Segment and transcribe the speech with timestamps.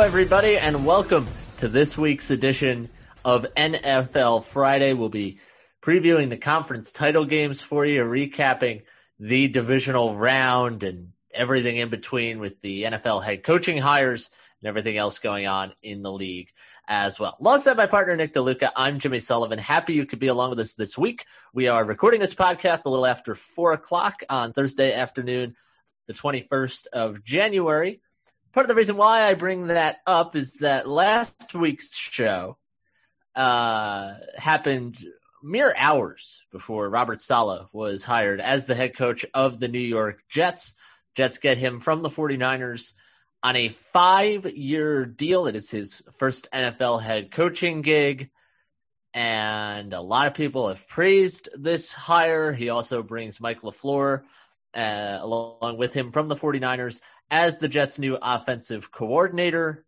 [0.00, 1.26] Everybody, and welcome
[1.58, 2.88] to this week's edition
[3.24, 4.92] of NFL Friday.
[4.92, 5.40] We'll be
[5.82, 8.84] previewing the conference title games for you, recapping
[9.18, 14.30] the divisional round and everything in between with the NFL head coaching hires
[14.62, 16.52] and everything else going on in the league
[16.86, 17.36] as well.
[17.40, 19.58] Alongside my partner, Nick DeLuca, I'm Jimmy Sullivan.
[19.58, 21.26] Happy you could be along with us this week.
[21.52, 25.56] We are recording this podcast a little after four o'clock on Thursday afternoon,
[26.06, 28.00] the 21st of January
[28.52, 32.56] part of the reason why I bring that up is that last week's show
[33.34, 35.04] uh, happened
[35.42, 40.22] mere hours before Robert Saleh was hired as the head coach of the New York
[40.28, 40.74] Jets.
[41.14, 42.94] Jets get him from the 49ers
[43.42, 45.46] on a five year deal.
[45.46, 48.30] It is his first NFL head coaching gig.
[49.14, 52.52] And a lot of people have praised this hire.
[52.52, 54.22] He also brings Mike LaFleur
[54.74, 59.84] uh, along with him from the 49ers as the Jets' new offensive coordinator.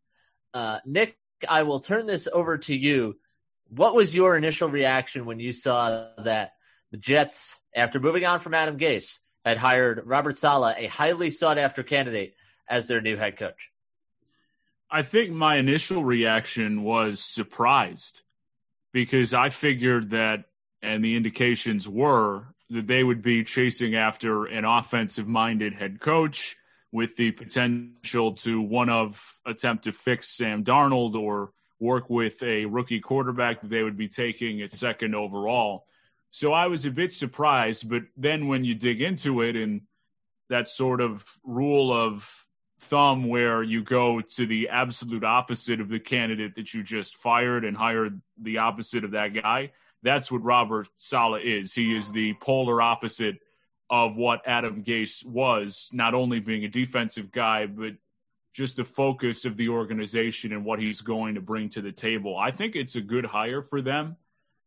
[0.52, 1.16] Uh, Nick,
[1.48, 3.16] I will turn this over to you.
[3.68, 6.52] What was your initial reaction when you saw that
[6.90, 11.56] the Jets, after moving on from Adam Gase, had hired Robert Saleh, a highly sought
[11.56, 12.34] after candidate,
[12.68, 13.70] as their new head coach?
[14.90, 18.22] I think my initial reaction was surprised
[18.92, 20.44] because I figured that,
[20.82, 26.56] and the indications were that they would be chasing after an offensive minded head coach
[26.92, 32.66] with the potential to one of attempt to fix Sam Darnold or work with a
[32.66, 35.86] rookie quarterback that they would be taking at second overall.
[36.30, 39.82] So I was a bit surprised, but then when you dig into it and
[40.48, 42.28] that sort of rule of
[42.80, 47.64] thumb where you go to the absolute opposite of the candidate that you just fired
[47.64, 51.74] and hired the opposite of that guy, that's what Robert Saleh is.
[51.74, 53.38] He is the polar opposite
[53.90, 57.94] of what Adam Gase was, not only being a defensive guy, but
[58.52, 62.36] just the focus of the organization and what he's going to bring to the table.
[62.36, 64.16] I think it's a good hire for them.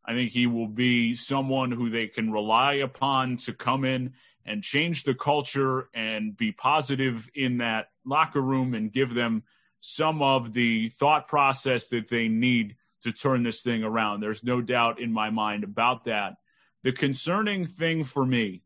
[0.05, 4.13] I think he will be someone who they can rely upon to come in
[4.45, 9.43] and change the culture and be positive in that locker room and give them
[9.79, 14.19] some of the thought process that they need to turn this thing around.
[14.19, 16.35] There's no doubt in my mind about that.
[16.83, 18.63] The concerning thing for me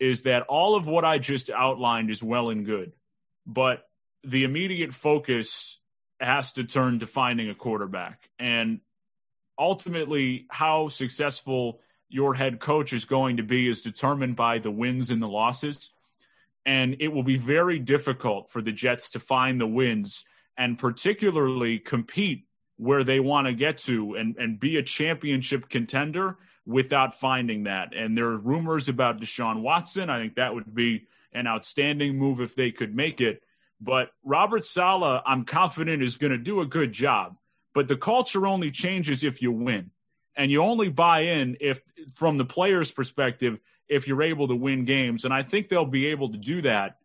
[0.00, 2.92] is that all of what I just outlined is well and good,
[3.46, 3.84] but
[4.24, 5.78] the immediate focus
[6.20, 8.28] has to turn to finding a quarterback.
[8.38, 8.80] And
[9.58, 15.10] ultimately, how successful your head coach is going to be is determined by the wins
[15.10, 15.90] and the losses.
[16.64, 20.24] And it will be very difficult for the Jets to find the wins
[20.56, 22.44] and particularly compete
[22.76, 26.36] where they want to get to and, and be a championship contender
[26.68, 27.94] without finding that.
[27.96, 30.10] And there are rumors about Deshaun Watson.
[30.10, 33.42] I think that would be an outstanding move if they could make it.
[33.80, 37.38] But Robert Saleh, I'm confident, is going to do a good job.
[37.72, 39.90] But the culture only changes if you win.
[40.36, 41.80] And you only buy in if,
[42.12, 43.58] from the player's perspective,
[43.88, 45.24] if you're able to win games.
[45.24, 46.98] And I think they'll be able to do that.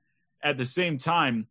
[0.44, 1.48] At the same time,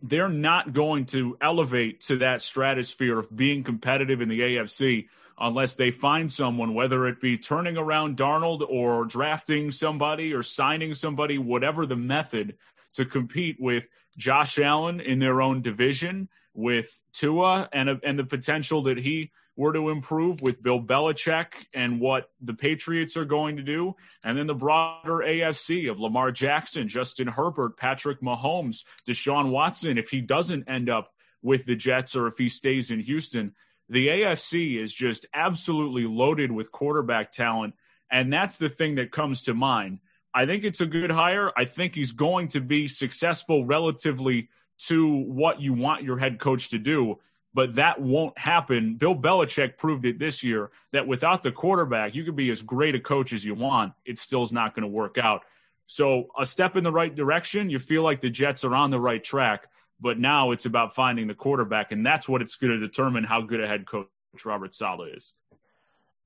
[0.00, 5.08] they're not going to elevate to that stratosphere of being competitive in the AFC
[5.38, 10.94] unless they find someone, whether it be turning around Darnold or drafting somebody or signing
[10.94, 12.56] somebody, whatever the method
[12.94, 18.82] to compete with Josh Allen in their own division, with Tua and, and the potential
[18.82, 23.62] that he were to improve with Bill Belichick and what the Patriots are going to
[23.62, 29.98] do, and then the broader AFC of Lamar Jackson, Justin Herbert, Patrick Mahomes, Deshaun Watson,
[29.98, 31.12] if he doesn't end up
[31.42, 33.54] with the Jets or if he stays in Houston,
[33.88, 37.74] the AFC is just absolutely loaded with quarterback talent.
[38.10, 39.98] And that's the thing that comes to mind.
[40.32, 41.52] I think it's a good hire.
[41.56, 44.48] I think he's going to be successful relatively
[44.86, 47.20] to what you want your head coach to do,
[47.54, 48.96] but that won't happen.
[48.96, 52.96] Bill Belichick proved it this year that without the quarterback, you can be as great
[52.96, 53.92] a coach as you want.
[54.04, 55.42] It still is not going to work out.
[55.86, 59.00] So, a step in the right direction, you feel like the Jets are on the
[59.00, 59.68] right track.
[60.00, 63.42] But now it's about finding the quarterback, and that's what it's going to determine how
[63.42, 64.08] good a head coach
[64.44, 65.32] Robert Saleh is.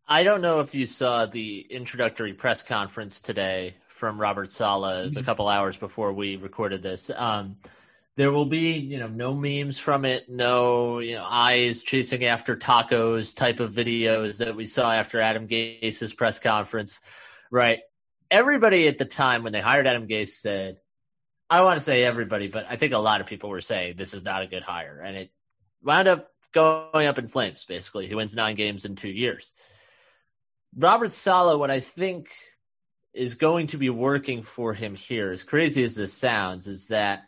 [0.07, 5.05] I don't know if you saw the introductory press conference today from Robert Saleh.
[5.05, 5.27] It's a mm-hmm.
[5.27, 7.11] couple hours before we recorded this.
[7.15, 7.57] Um,
[8.17, 12.57] there will be, you know, no memes from it, no, you know, eyes chasing after
[12.57, 17.01] tacos type of videos that we saw after Adam Gase's press conference,
[17.51, 17.81] right?
[18.31, 20.79] Everybody at the time when they hired Adam Gase said,
[21.51, 24.15] I want to say everybody, but I think a lot of people were saying this
[24.15, 25.31] is not a good hire, and it
[25.83, 27.65] wound up going up in flames.
[27.65, 29.53] Basically, he wins nine games in two years.
[30.77, 32.31] Robert Saleh, what I think
[33.15, 37.25] is going to be working for him here, as crazy as this sounds, is that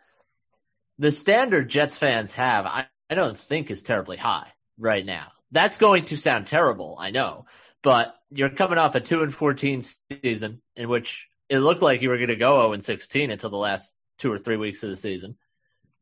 [0.98, 2.66] the standard Jets fans have.
[2.66, 5.28] I, I don't think is terribly high right now.
[5.50, 7.46] That's going to sound terrible, I know,
[7.82, 9.82] but you're coming off a 2 and 14
[10.22, 13.50] season in which it looked like you were going to go 0 and 16 until
[13.50, 15.36] the last two or three weeks of the season.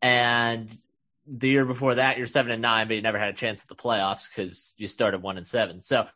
[0.02, 0.68] And
[1.26, 3.68] the year before that, you're 7 and 9, but you never had a chance at
[3.68, 5.80] the playoffs because you started 1 and 7.
[5.80, 6.06] So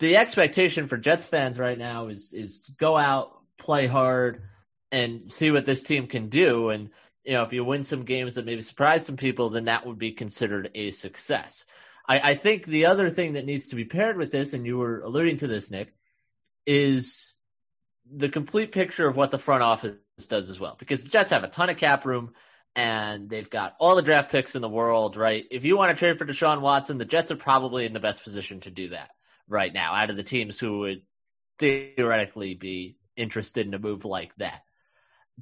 [0.00, 4.42] the expectation for Jets fans right now is is go out, play hard,
[4.90, 6.70] and see what this team can do.
[6.70, 6.90] And
[7.24, 9.98] you know, if you win some games that maybe surprise some people, then that would
[9.98, 11.64] be considered a success.
[12.08, 14.78] I, I think the other thing that needs to be paired with this, and you
[14.78, 15.94] were alluding to this, Nick,
[16.66, 17.34] is
[18.12, 19.96] the complete picture of what the front office
[20.28, 20.76] does as well.
[20.78, 22.32] Because the Jets have a ton of cap room
[22.76, 25.44] and they've got all the draft picks in the world, right?
[25.50, 28.22] If you want to trade for Deshaun Watson, the Jets are probably in the best
[28.24, 29.10] position to do that
[29.48, 31.02] right now out of the teams who would
[31.58, 34.62] theoretically be interested in a move like that.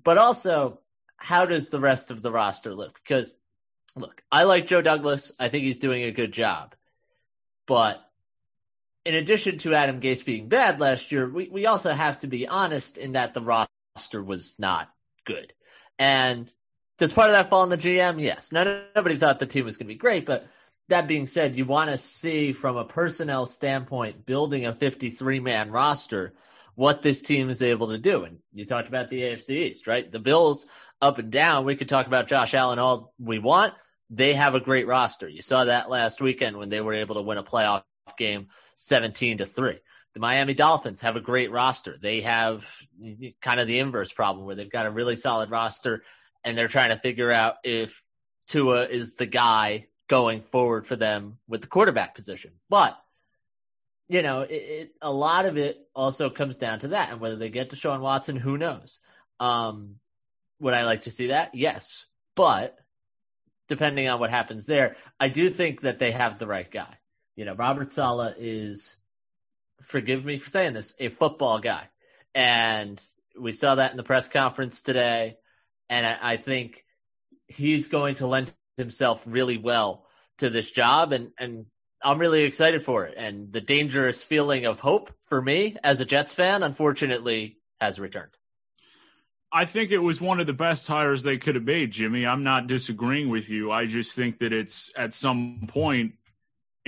[0.03, 0.81] But also,
[1.17, 2.99] how does the rest of the roster look?
[3.03, 3.35] Because
[3.95, 5.33] look, I like Joe Douglas.
[5.39, 6.75] I think he's doing a good job.
[7.67, 8.01] But
[9.09, 12.47] in addition to Adam Gase being bad last year, we, we also have to be
[12.47, 14.91] honest in that the roster was not
[15.25, 15.55] good.
[15.99, 16.53] And
[16.99, 18.21] does part of that fall on the GM?
[18.21, 18.53] Yes.
[18.53, 20.47] None, nobody thought the team was going to be great, but
[20.91, 25.71] that being said, you want to see from a personnel standpoint, building a 53 man
[25.71, 26.35] roster,
[26.75, 28.25] what this team is able to do.
[28.25, 30.13] And you talked about the AFC East, right?
[30.13, 30.67] The Bills
[31.01, 31.65] up and down.
[31.65, 33.73] We could talk about Josh Allen all we want.
[34.11, 35.31] They have a great roster.
[35.31, 37.85] You saw that last weekend when they were able to win a playoff
[38.17, 39.79] game 17 to 3.
[40.15, 41.97] The Miami Dolphins have a great roster.
[42.01, 42.67] They have
[43.41, 46.03] kind of the inverse problem where they've got a really solid roster
[46.45, 48.03] and they're trying to figure out if
[48.47, 52.53] Tua is the guy going forward for them with the quarterback position.
[52.69, 52.99] But
[54.09, 57.37] you know, it, it, a lot of it also comes down to that, and whether
[57.37, 59.01] they get Deshaun Watson, who knows?
[59.39, 59.97] Um,
[60.61, 61.55] would I like to see that?
[61.55, 62.79] Yes, but
[63.69, 66.95] depending on what happens there, I do think that they have the right guy.
[67.39, 68.97] You know, Robert Saleh is,
[69.81, 71.89] forgive me for saying this, a football guy,
[72.35, 73.01] and
[73.39, 75.37] we saw that in the press conference today,
[75.89, 76.85] and I, I think
[77.47, 80.05] he's going to lend himself really well
[80.39, 81.67] to this job, and and
[82.03, 83.15] I'm really excited for it.
[83.17, 88.33] And the dangerous feeling of hope for me as a Jets fan, unfortunately, has returned.
[89.53, 92.27] I think it was one of the best hires they could have made, Jimmy.
[92.27, 93.71] I'm not disagreeing with you.
[93.71, 96.15] I just think that it's at some point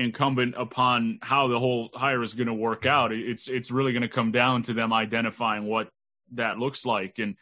[0.00, 3.12] incumbent upon how the whole hire is going to work out.
[3.12, 5.90] It's it's really going to come down to them identifying what
[6.32, 7.18] that looks like.
[7.18, 7.36] And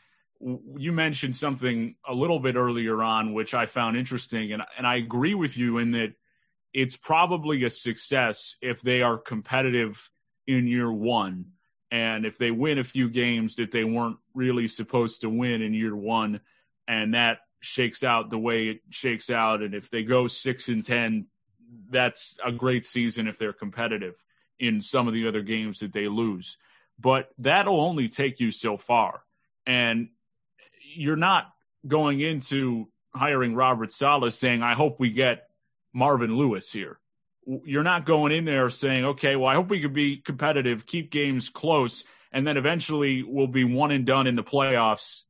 [0.76, 4.96] you mentioned something a little bit earlier on, which I found interesting, and and I
[4.96, 6.14] agree with you in that
[6.74, 10.10] it's probably a success if they are competitive
[10.46, 11.52] in year one.
[11.90, 15.72] And if they win a few games that they weren't really supposed to win in
[15.72, 16.40] year one,
[16.86, 20.84] and that shakes out the way it shakes out, and if they go six and
[20.84, 21.26] 10,
[21.90, 24.22] that's a great season if they're competitive
[24.58, 26.56] in some of the other games that they lose.
[26.98, 29.22] But that'll only take you so far.
[29.66, 30.08] And
[30.94, 31.52] you're not
[31.86, 35.48] going into hiring Robert Saleh saying, I hope we get
[35.92, 36.98] Marvin Lewis here.
[37.64, 41.10] You're not going in there saying, okay, well, I hope we could be competitive, keep
[41.10, 45.22] games close, and then eventually we'll be one and done in the playoffs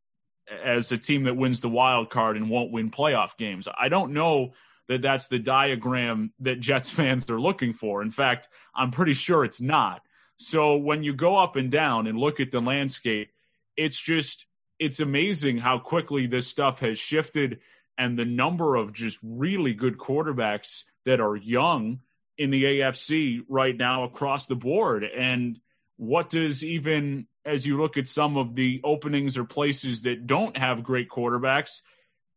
[0.64, 3.68] as a team that wins the wild card and won't win playoff games.
[3.78, 4.54] I don't know
[4.88, 8.02] that that's the diagram that Jets fans are looking for.
[8.02, 10.02] In fact, I'm pretty sure it's not.
[10.36, 13.30] So when you go up and down and look at the landscape,
[13.76, 14.46] it's just
[14.78, 17.60] it's amazing how quickly this stuff has shifted
[17.96, 22.00] and the number of just really good quarterbacks that are young
[22.36, 25.02] in the AFC right now across the board.
[25.02, 25.58] And
[25.96, 30.56] what does even as you look at some of the openings or places that don't
[30.56, 31.82] have great quarterbacks,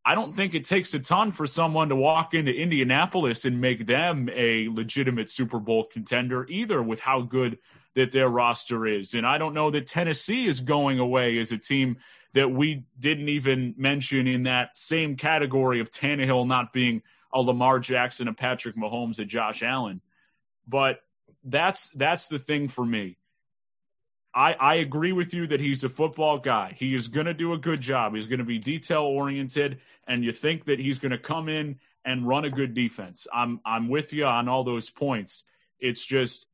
[0.04, 3.86] I don't think it takes a ton for someone to walk into Indianapolis and make
[3.86, 7.60] them a legitimate Super Bowl contender either with how good
[7.94, 9.14] that their roster is.
[9.14, 11.98] And I don't know that Tennessee is going away as a team
[12.34, 17.04] that we didn't even mention in that same category of Tannehill not being
[17.34, 20.02] a Lamar Jackson, a Patrick Mahomes, a Josh Allen.
[20.68, 21.02] But
[21.44, 23.18] that's that's the thing for me.
[24.34, 26.74] I, I agree with you that he's a football guy.
[26.78, 28.16] He is going to do a good job.
[28.16, 31.80] He's going to be detail oriented, and you think that he's going to come in
[32.06, 33.28] and run a good defense.
[33.34, 35.44] I'm I'm with you on all those points.
[35.80, 36.48] It's just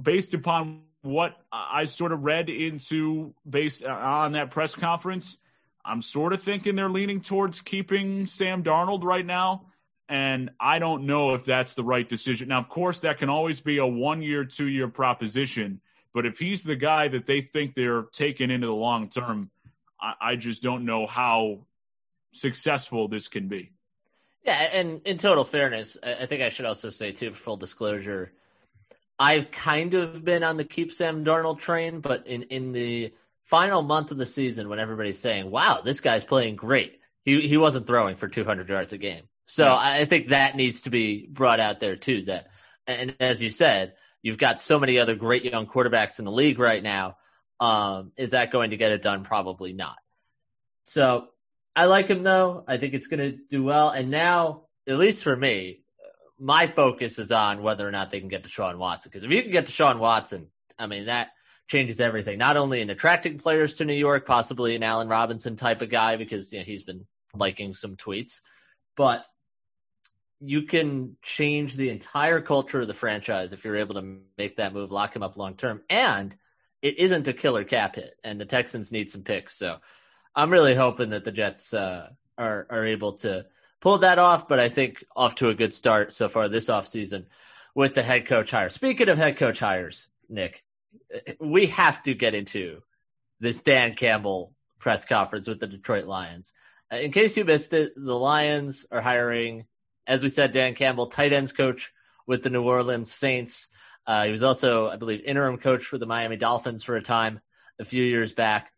[0.00, 5.38] based upon what I sort of read into based uh, on that press conference,
[5.84, 9.66] I'm sort of thinking they're leaning towards keeping Sam Darnold right now.
[10.08, 12.48] And I don't know if that's the right decision.
[12.48, 15.80] Now, of course, that can always be a one year, two year proposition.
[16.12, 19.50] But if he's the guy that they think they're taking into the long term,
[20.00, 21.60] I, I just don't know how
[22.32, 23.72] successful this can be.
[24.44, 28.32] Yeah, and in total fairness, I think I should also say too, full disclosure,
[29.18, 33.12] I've kind of been on the keep Sam Darnold train, but in in the
[33.44, 37.58] final month of the season, when everybody's saying, "Wow, this guy's playing great," he he
[37.58, 39.24] wasn't throwing for 200 yards a game.
[39.44, 39.76] So yeah.
[39.76, 42.22] I think that needs to be brought out there too.
[42.22, 42.48] That
[42.86, 46.58] and as you said, you've got so many other great young quarterbacks in the league
[46.58, 47.16] right now.
[47.58, 49.24] Um, is that going to get it done?
[49.24, 49.98] Probably not.
[50.84, 51.28] So
[51.76, 52.64] I like him though.
[52.66, 53.90] I think it's going to do well.
[53.90, 55.80] And now, at least for me,
[56.38, 59.10] my focus is on whether or not they can get Deshaun Watson.
[59.10, 60.48] Because if you can get Deshaun Watson,
[60.78, 61.28] I mean that
[61.68, 62.38] changes everything.
[62.38, 66.16] Not only in attracting players to New York, possibly an Allen Robinson type of guy,
[66.16, 68.40] because you know, he's been liking some tweets,
[68.96, 69.24] but
[70.40, 74.72] you can change the entire culture of the franchise if you're able to make that
[74.72, 76.34] move, lock him up long term, and
[76.82, 79.54] it isn't a killer cap hit, and the Texans need some picks.
[79.54, 79.78] So
[80.34, 83.46] I'm really hoping that the Jets uh, are are able to
[83.80, 84.48] pull that off.
[84.48, 87.26] But I think off to a good start so far this offseason
[87.74, 88.70] with the head coach hire.
[88.70, 90.64] Speaking of head coach hires, Nick,
[91.38, 92.82] we have to get into
[93.40, 96.52] this Dan Campbell press conference with the Detroit Lions.
[96.90, 99.66] In case you missed it, the Lions are hiring,
[100.10, 101.92] as we said, Dan Campbell, tight ends coach
[102.26, 103.68] with the New Orleans Saints.
[104.04, 107.40] Uh, he was also, I believe, interim coach for the Miami Dolphins for a time
[107.78, 108.72] a few years back.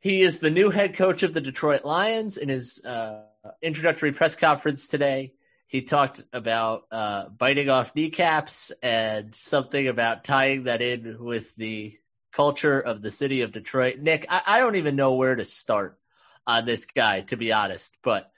[0.00, 2.36] He is the new head coach of the Detroit Lions.
[2.36, 3.22] In his uh,
[3.62, 5.32] introductory press conference today,
[5.66, 11.96] he talked about uh, biting off kneecaps and something about tying that in with the
[12.30, 14.00] culture of the city of Detroit.
[14.00, 15.98] Nick, I, I don't even know where to start
[16.46, 18.30] on this guy, to be honest, but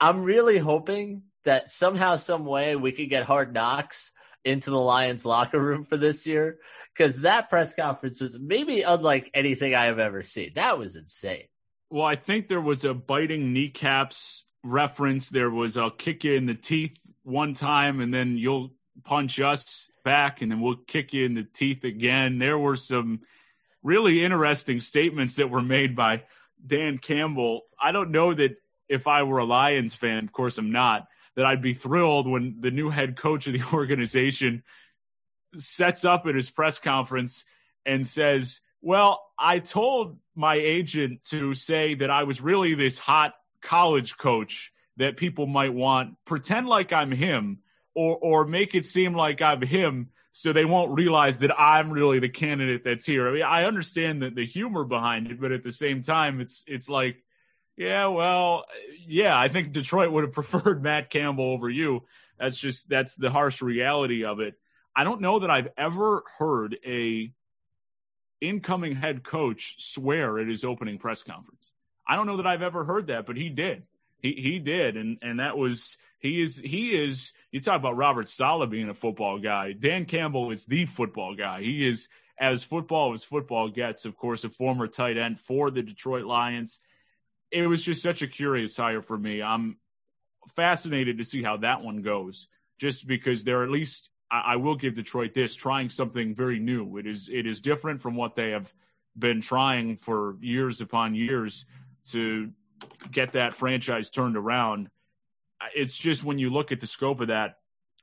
[0.00, 4.12] I'm really hoping that somehow, some way, we could get hard knocks
[4.44, 6.58] into the Lions locker room for this year
[6.94, 10.52] because that press conference was maybe unlike anything I have ever seen.
[10.54, 11.44] That was insane.
[11.90, 15.28] Well, I think there was a biting kneecaps reference.
[15.28, 18.72] There was a kick you in the teeth one time, and then you'll
[19.04, 22.38] punch us back, and then we'll kick you in the teeth again.
[22.38, 23.20] There were some
[23.82, 26.22] really interesting statements that were made by
[26.64, 27.62] Dan Campbell.
[27.80, 28.56] I don't know that
[28.90, 31.06] if I were a Lions fan, of course I'm not,
[31.36, 34.62] that I'd be thrilled when the new head coach of the organization
[35.56, 37.44] sets up at his press conference
[37.86, 43.34] and says, Well, I told my agent to say that I was really this hot
[43.62, 46.16] college coach that people might want.
[46.24, 47.60] Pretend like I'm him
[47.94, 52.20] or or make it seem like I'm him so they won't realize that I'm really
[52.20, 53.28] the candidate that's here.
[53.28, 56.64] I mean, I understand that the humor behind it, but at the same time, it's
[56.66, 57.22] it's like
[57.80, 58.66] yeah, well,
[59.06, 62.02] yeah, I think Detroit would have preferred Matt Campbell over you.
[62.38, 64.54] That's just that's the harsh reality of it.
[64.94, 67.32] I don't know that I've ever heard a
[68.38, 71.72] incoming head coach swear at his opening press conference.
[72.06, 73.84] I don't know that I've ever heard that, but he did.
[74.18, 77.32] He he did, and and that was he is he is.
[77.50, 79.72] You talk about Robert Saleh being a football guy.
[79.72, 81.62] Dan Campbell is the football guy.
[81.62, 84.04] He is as football as football gets.
[84.04, 86.78] Of course, a former tight end for the Detroit Lions
[87.50, 89.42] it was just such a curious hire for me.
[89.42, 89.76] I'm
[90.54, 94.76] fascinated to see how that one goes, just because they're at least I, I will
[94.76, 96.96] give Detroit this trying something very new.
[96.98, 98.72] It is it is different from what they have
[99.18, 101.66] been trying for years upon years
[102.10, 102.50] to
[103.10, 104.88] get that franchise turned around.
[105.74, 107.58] It's just when you look at the scope of that,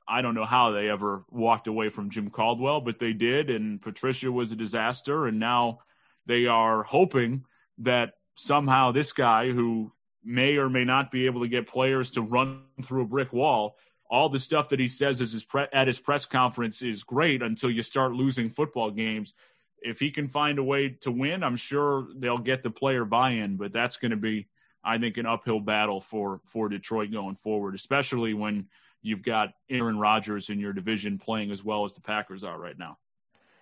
[0.06, 3.82] I don't know how they ever walked away from Jim Caldwell, but they did, and
[3.82, 5.80] Patricia was a disaster, and now
[6.26, 7.44] they are hoping
[7.78, 9.92] that somehow this guy who
[10.24, 13.76] may or may not be able to get players to run through a brick wall
[14.10, 17.70] all the stuff that he says his pre- at his press conference is great until
[17.70, 19.34] you start losing football games.
[19.80, 23.56] If he can find a way to win, I'm sure they'll get the player buy-in,
[23.56, 24.48] but that's going to be,
[24.82, 28.68] I think, an uphill battle for for Detroit going forward, especially when
[29.02, 32.78] you've got Aaron Rodgers in your division playing as well as the Packers are right
[32.78, 32.98] now.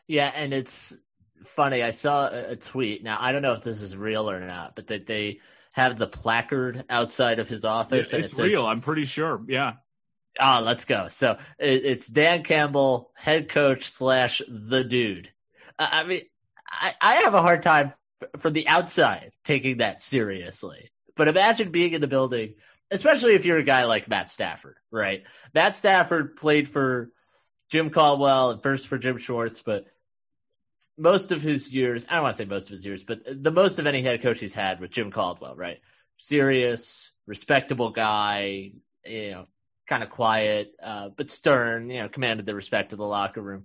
[0.07, 0.97] Yeah, and it's
[1.45, 1.83] funny.
[1.83, 3.03] I saw a tweet.
[3.03, 5.41] Now I don't know if this is real or not, but that they
[5.73, 8.13] have the placard outside of his office.
[8.13, 8.67] Yeah, it's it says, real.
[8.67, 9.43] I'm pretty sure.
[9.47, 9.75] Yeah.
[10.41, 11.09] Oh, let's go.
[11.09, 15.31] So it's Dan Campbell, head coach slash the dude.
[15.79, 16.23] I mean,
[16.69, 17.93] I, I have a hard time
[18.39, 20.91] from the outside taking that seriously.
[21.15, 22.55] But imagine being in the building,
[22.91, 25.25] especially if you're a guy like Matt Stafford, right?
[25.55, 27.11] Matt Stafford played for
[27.71, 29.87] Jim Caldwell and first for Jim Schwartz, but
[30.99, 33.51] most of his years, I don't want to say most of his years, but the
[33.51, 35.81] most of any head coach he's had with Jim Caldwell, right?
[36.17, 38.73] Serious, respectable guy,
[39.05, 39.47] you know,
[39.87, 43.65] kind of quiet, uh, but stern, you know, commanded the respect of the locker room.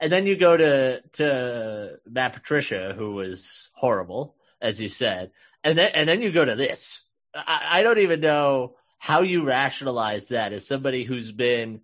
[0.00, 5.30] And then you go to to Matt Patricia, who was horrible, as you said,
[5.62, 7.02] and then and then you go to this.
[7.34, 11.82] I, I don't even know how you rationalize that as somebody who's been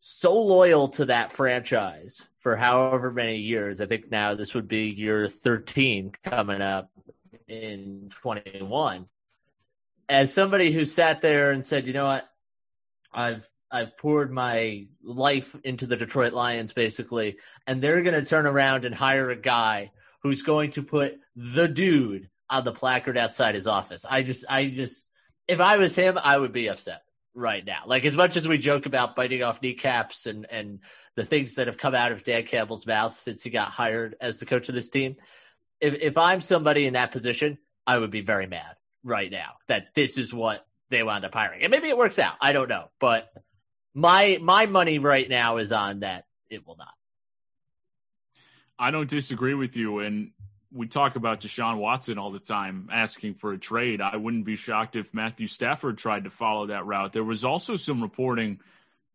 [0.00, 3.80] so loyal to that franchise for however many years.
[3.80, 6.90] I think now this would be year 13 coming up
[7.46, 9.06] in 21.
[10.08, 12.28] As somebody who sat there and said, you know what,
[13.12, 18.46] I've I've poured my life into the Detroit Lions basically, and they're going to turn
[18.46, 19.92] around and hire a guy
[20.22, 24.04] who's going to put the dude on the placard outside his office.
[24.08, 25.06] I just, I just,
[25.46, 27.02] if I was him, I would be upset
[27.34, 27.82] right now.
[27.86, 30.80] Like as much as we joke about biting off kneecaps and and
[31.16, 34.38] the things that have come out of Dan Campbell's mouth since he got hired as
[34.38, 35.16] the coach of this team,
[35.80, 39.94] if if I'm somebody in that position, I would be very mad right now that
[39.94, 41.62] this is what they wound up hiring.
[41.62, 42.34] And maybe it works out.
[42.40, 43.32] I don't know, but
[43.94, 46.94] my my money right now is on that it will not.
[48.78, 50.32] I don't disagree with you, and
[50.72, 54.00] we talk about Deshaun Watson all the time asking for a trade.
[54.00, 57.12] I wouldn't be shocked if Matthew Stafford tried to follow that route.
[57.12, 58.60] There was also some reporting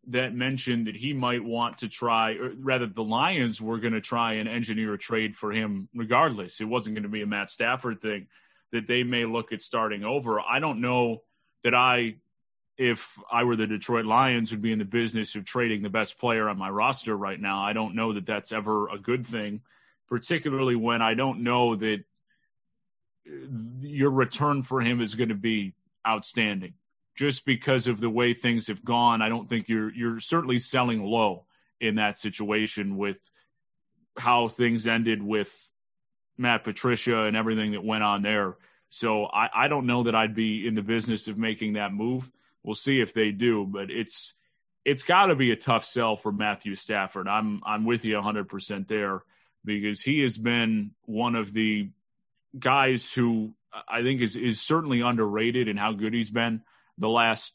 [0.08, 4.00] that mentioned that he might want to try, or rather, the Lions were going to
[4.00, 6.60] try and engineer a trade for him regardless.
[6.60, 8.28] It wasn't going to be a Matt Stafford thing,
[8.72, 10.40] that they may look at starting over.
[10.40, 11.22] I don't know
[11.64, 12.16] that I
[12.78, 16.18] if I were the Detroit Lions, would be in the business of trading the best
[16.18, 17.62] player on my roster right now.
[17.62, 19.62] I don't know that that's ever a good thing,
[20.08, 22.04] particularly when I don't know that
[23.80, 25.74] your return for him is going to be
[26.06, 26.74] outstanding.
[27.16, 31.02] Just because of the way things have gone, I don't think you're you're certainly selling
[31.02, 31.46] low
[31.80, 33.18] in that situation with
[34.18, 35.70] how things ended with
[36.36, 38.56] Matt Patricia and everything that went on there.
[38.90, 42.30] So I, I don't know that I'd be in the business of making that move.
[42.62, 44.34] We'll see if they do, but it's
[44.84, 47.28] it's got to be a tough sell for Matthew Stafford.
[47.28, 49.22] I'm I'm with you 100% there
[49.66, 51.90] because he has been one of the
[52.58, 53.52] guys who
[53.86, 56.62] I think is is certainly underrated in how good he's been
[56.96, 57.54] the last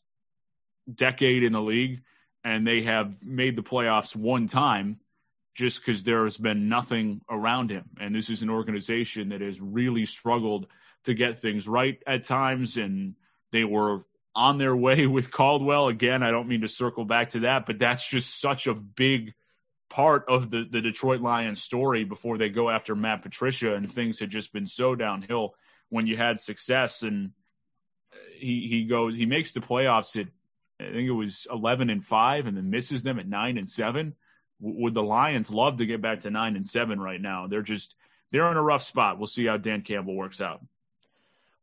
[0.93, 2.01] decade in the league
[2.43, 4.99] and they have made the playoffs one time
[5.53, 7.89] just because there has been nothing around him.
[7.99, 10.67] And this is an organization that has really struggled
[11.03, 12.77] to get things right at times.
[12.77, 13.15] And
[13.51, 13.99] they were
[14.33, 15.87] on their way with Caldwell.
[15.87, 19.33] Again, I don't mean to circle back to that, but that's just such a big
[19.91, 24.19] part of the, the Detroit Lions story before they go after Matt Patricia and things
[24.19, 25.53] had just been so downhill
[25.89, 27.03] when you had success.
[27.03, 27.31] And
[28.13, 30.27] uh, he he goes he makes the playoffs at
[30.79, 34.15] I think it was 11 and 5 and then misses them at 9 and 7
[34.61, 37.47] would the Lions love to get back to 9 and 7 right now?
[37.47, 37.95] They're just
[38.31, 39.17] they're in a rough spot.
[39.17, 40.61] We'll see how Dan Campbell works out.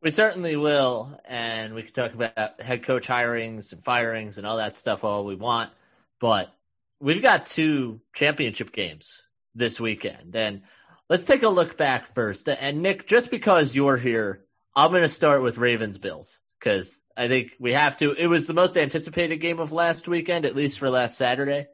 [0.01, 4.57] We certainly will, and we can talk about head coach hirings and firings and all
[4.57, 5.71] that stuff all we want.
[6.19, 6.53] But
[6.99, 9.21] we've got two championship games
[9.55, 10.61] this weekend, and
[11.09, 12.47] let's take a look back first.
[12.47, 17.27] And Nick, just because you're here, I'm going to start with Ravens Bills because I
[17.27, 18.13] think we have to.
[18.13, 21.67] It was the most anticipated game of last weekend, at least for last Saturday.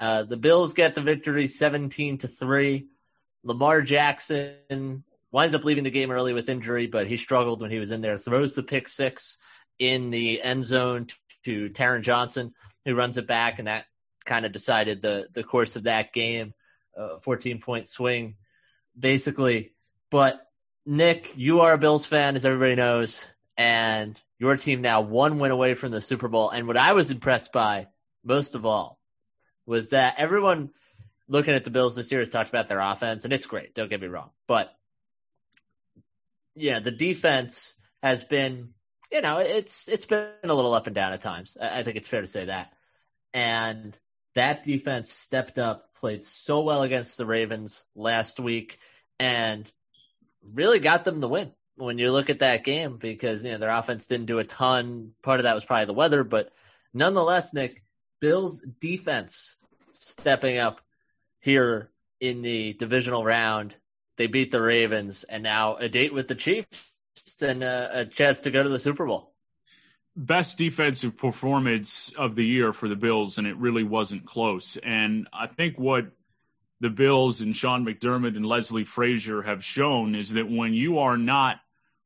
[0.00, 2.86] Uh, the Bills get the victory, seventeen to three.
[3.44, 7.78] Lamar Jackson winds up leaving the game early with injury, but he struggled when he
[7.78, 8.16] was in there.
[8.16, 9.36] Throws the pick six
[9.78, 11.06] in the end zone
[11.44, 13.84] to Taron Johnson, who runs it back, and that
[14.22, 16.54] kind of decided the the course of that game.
[16.96, 18.36] Uh, 14 point swing,
[18.98, 19.72] basically.
[20.10, 20.46] But
[20.84, 23.24] Nick, you are a Bills fan, as everybody knows,
[23.56, 26.50] and your team now one win away from the Super Bowl.
[26.50, 27.86] And what I was impressed by
[28.22, 28.98] most of all
[29.64, 30.70] was that everyone
[31.28, 33.74] looking at the Bills this year has talked about their offense, and it's great.
[33.74, 34.76] Don't get me wrong, but
[36.54, 38.74] yeah, the defense has been,
[39.10, 41.56] you know, it's it's been a little up and down at times.
[41.60, 42.72] I think it's fair to say that.
[43.32, 43.98] And
[44.34, 48.78] that defense stepped up, played so well against the Ravens last week,
[49.18, 49.70] and
[50.54, 51.52] really got them the win.
[51.76, 55.12] When you look at that game, because you know their offense didn't do a ton.
[55.22, 56.52] Part of that was probably the weather, but
[56.92, 57.82] nonetheless, Nick,
[58.20, 59.56] Bills defense
[59.94, 60.80] stepping up
[61.40, 61.90] here
[62.20, 63.74] in the divisional round
[64.16, 66.86] they beat the Ravens, and now a date with the Chiefs
[67.40, 69.31] and a, a chance to go to the Super Bowl.
[70.14, 74.76] Best defensive performance of the year for the Bills, and it really wasn't close.
[74.82, 76.06] And I think what
[76.80, 81.16] the Bills and Sean McDermott and Leslie Frazier have shown is that when you are
[81.16, 81.56] not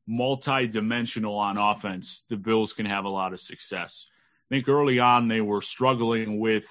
[0.05, 4.07] multi-dimensional on offense, the Bills can have a lot of success.
[4.49, 6.65] I think early on they were struggling with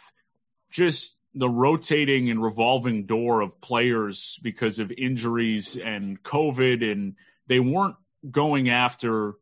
[0.70, 7.61] just the rotating and revolving door of players because of injuries and COVID, and they
[7.61, 7.96] weren't
[8.31, 9.35] going after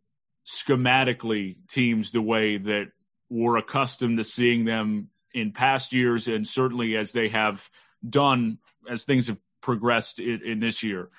[0.46, 2.92] schematically teams the way that
[3.30, 7.68] we're accustomed to seeing them in past years, and certainly as they have
[8.08, 11.10] done as things have progressed in, in this year.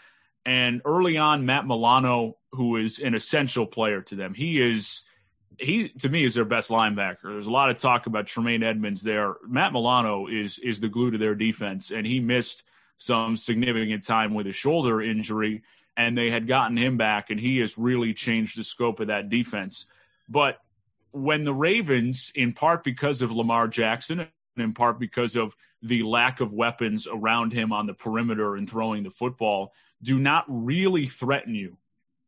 [0.46, 5.04] And early on, Matt Milano, who is an essential player to them, he is
[5.60, 7.24] he to me is their best linebacker.
[7.24, 9.36] There's a lot of talk about Tremaine Edmunds there.
[9.48, 12.64] Matt Milano is is the glue to their defense, and he missed
[12.98, 15.64] some significant time with a shoulder injury,
[15.98, 19.30] and they had gotten him back, and he has really changed the scope of that
[19.30, 19.86] defense.
[20.28, 20.60] But
[21.12, 26.04] when the Ravens, in part because of Lamar Jackson, and in part because of the
[26.04, 31.06] lack of weapons around him on the perimeter and throwing the football, do not really
[31.06, 31.78] threaten you.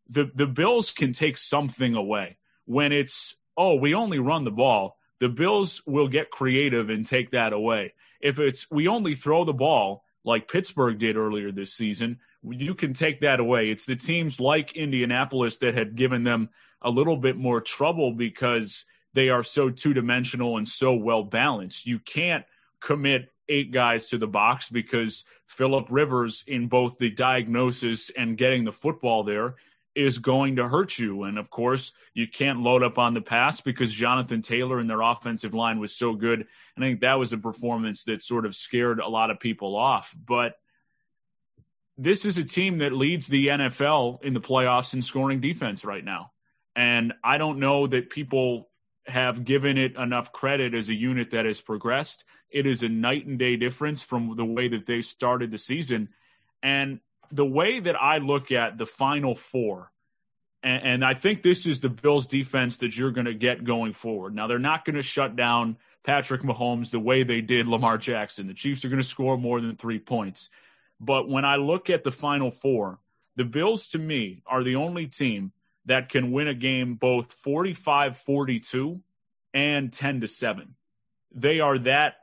[0.10, 4.98] The the Bills can take something away when it's, oh, we only run the ball,
[5.20, 7.94] the Bills will get creative and take that away.
[8.22, 12.20] If it's, we only throw the ball, like Pittsburgh did earlier this season,
[12.52, 13.70] you can take that away.
[13.70, 16.50] It's the teams like Indianapolis that had given them
[16.82, 21.86] a little bit more trouble because they are so two dimensional and so well balanced.
[21.86, 22.46] You can't
[22.80, 28.64] commit eight guys to the box because Philip Rivers, in both the diagnosis and getting
[28.64, 29.56] the football there,
[29.96, 31.24] is going to hurt you.
[31.24, 35.02] And of course, you can't load up on the pass because Jonathan Taylor and their
[35.02, 36.46] offensive line was so good.
[36.76, 39.76] And I think that was a performance that sort of scared a lot of people
[39.76, 40.16] off.
[40.28, 40.54] But
[41.98, 46.04] this is a team that leads the NFL in the playoffs in scoring defense right
[46.04, 46.32] now.
[46.76, 48.70] And I don't know that people
[49.08, 52.24] have given it enough credit as a unit that has progressed.
[52.52, 56.10] It is a night and day difference from the way that they started the season.
[56.62, 57.00] And
[57.32, 59.92] the way that I look at the final four,
[60.62, 63.94] and, and I think this is the Bills defense that you're going to get going
[63.94, 64.36] forward.
[64.36, 68.48] Now, they're not going to shut down Patrick Mahomes the way they did Lamar Jackson.
[68.48, 70.50] The Chiefs are going to score more than three points.
[71.00, 73.00] But when I look at the final four,
[73.36, 75.52] the Bills to me are the only team
[75.86, 79.02] that can win a game both 45 42
[79.54, 80.76] and 10 to 7.
[81.34, 82.16] They are that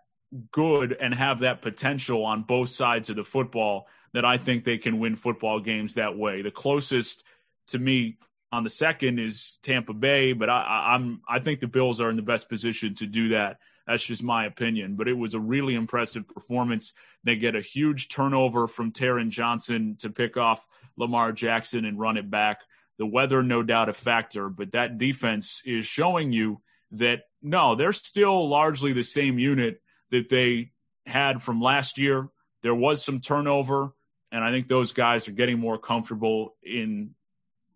[0.50, 4.78] good and have that potential on both sides of the football that I think they
[4.78, 6.42] can win football games that way.
[6.42, 7.24] The closest
[7.68, 8.16] to me
[8.52, 12.16] on the second is Tampa Bay, but I, I'm I think the Bills are in
[12.16, 13.58] the best position to do that.
[13.86, 14.96] That's just my opinion.
[14.96, 16.92] But it was a really impressive performance.
[17.22, 20.66] They get a huge turnover from Taron Johnson to pick off
[20.96, 22.60] Lamar Jackson and run it back.
[22.98, 26.60] The weather, no doubt, a factor, but that defense is showing you
[26.92, 30.72] that no, they're still largely the same unit that they
[31.06, 32.28] had from last year.
[32.62, 33.92] There was some turnover.
[34.32, 37.14] And I think those guys are getting more comfortable in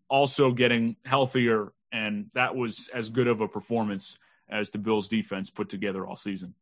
[0.09, 1.73] also getting healthier.
[1.93, 4.19] And that was as good of a performance
[4.51, 6.55] as the Bills defense put together all season.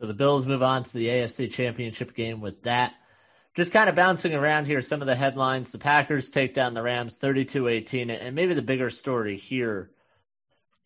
[0.00, 2.94] So the Bills move on to the AFC Championship game with that.
[3.54, 5.72] Just kind of bouncing around here, some of the headlines.
[5.72, 8.10] The Packers take down the Rams 32 18.
[8.10, 9.90] And maybe the bigger story here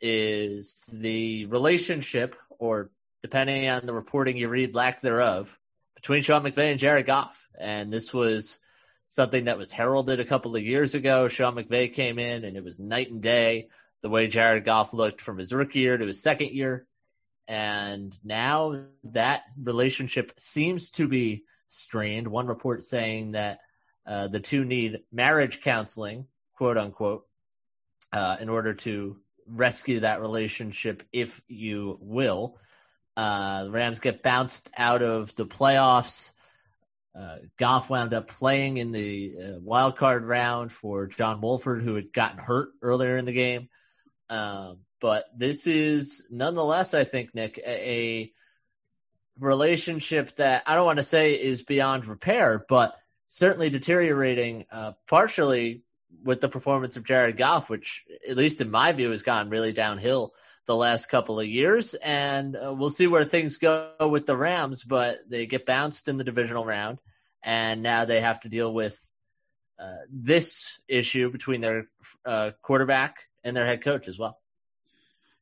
[0.00, 2.90] is the relationship, or
[3.22, 5.58] depending on the reporting you read, lack thereof,
[5.94, 7.38] between Sean McVay and Jared Goff.
[7.58, 8.58] And this was
[9.08, 11.28] something that was heralded a couple of years ago.
[11.28, 13.68] Sean McVay came in and it was night and day
[14.02, 16.86] the way Jared Goff looked from his rookie year to his second year.
[17.48, 22.28] And now that relationship seems to be strained.
[22.28, 23.60] One report saying that
[24.06, 27.26] uh, the two need marriage counseling, quote unquote,
[28.12, 32.58] uh, in order to rescue that relationship, if you will.
[33.16, 36.30] Uh, Rams get bounced out of the playoffs.
[37.18, 41.94] Uh, Goff wound up playing in the uh, wild card round for John Wolford, who
[41.94, 43.68] had gotten hurt earlier in the game.
[44.32, 48.32] Um, but this is nonetheless, I think, Nick, a, a
[49.38, 52.94] relationship that I don't want to say is beyond repair, but
[53.28, 55.82] certainly deteriorating, uh, partially
[56.24, 59.72] with the performance of Jared Goff, which, at least in my view, has gone really
[59.72, 60.32] downhill
[60.64, 61.92] the last couple of years.
[61.94, 66.16] And uh, we'll see where things go with the Rams, but they get bounced in
[66.16, 67.00] the divisional round.
[67.42, 68.98] And now they have to deal with
[69.78, 71.88] uh, this issue between their
[72.24, 74.38] uh, quarterback and their head coach as well.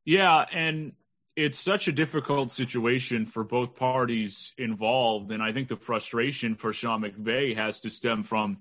[0.04, 0.44] Yeah.
[0.52, 0.92] And
[1.36, 5.30] it's such a difficult situation for both parties involved.
[5.30, 8.58] And I think the frustration for Sean McVay has to stem from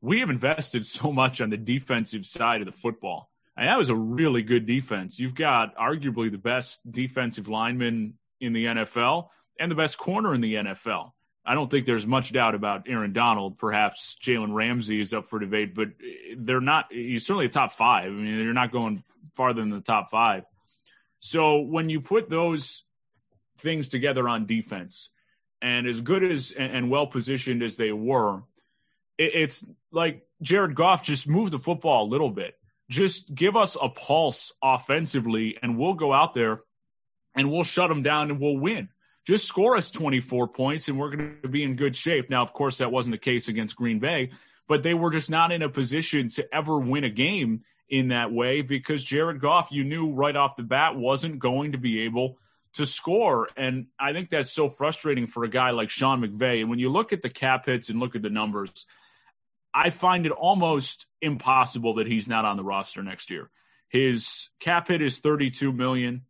[0.00, 3.88] we have invested so much on the defensive side of the football and that was
[3.88, 5.18] a really good defense.
[5.18, 10.42] You've got arguably the best defensive lineman in the NFL and the best corner in
[10.42, 11.12] the NFL.
[11.46, 13.58] I don't think there's much doubt about Aaron Donald.
[13.58, 15.88] Perhaps Jalen Ramsey is up for debate, but
[16.36, 16.86] they're not.
[16.90, 18.06] He's certainly a top five.
[18.06, 20.44] I mean, you're not going farther than the top five.
[21.20, 22.82] So when you put those
[23.58, 25.10] things together on defense,
[25.62, 28.42] and as good as and well positioned as they were,
[29.18, 32.56] it's like Jared Goff just moved the football a little bit
[32.88, 36.62] just give us a pulse offensively and we'll go out there
[37.34, 38.88] and we'll shut them down and we'll win.
[39.26, 42.30] Just score us 24 points and we're going to be in good shape.
[42.30, 44.30] Now, of course, that wasn't the case against Green Bay,
[44.68, 47.64] but they were just not in a position to ever win a game.
[47.88, 51.78] in that way because Jared Goff, you knew right off the bat, wasn't going to
[51.78, 52.38] be able
[52.74, 53.48] to score.
[53.56, 56.60] And I think that's so frustrating for a guy like Sean McVay.
[56.60, 58.86] And when you look at the cap hits and look at the numbers,
[59.72, 63.50] I find it almost impossible that he's not on the roster next year.
[63.88, 66.22] His cap hit is 32 million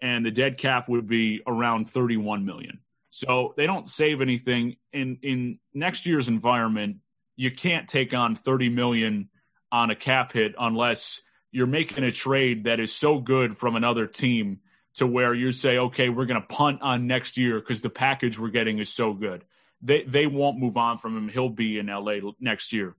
[0.00, 2.80] and the dead cap would be around 31 million.
[3.10, 6.98] So they don't save anything in in next year's environment.
[7.36, 9.28] You can't take on 30 million
[9.70, 14.06] on a cap hit unless you're making a trade that is so good from another
[14.06, 14.60] team
[14.94, 18.38] to where you say, okay, we're going to punt on next year because the package
[18.38, 19.44] we're getting is so good.
[19.80, 21.28] They they won't move on from him.
[21.28, 22.96] He'll be in LA next year.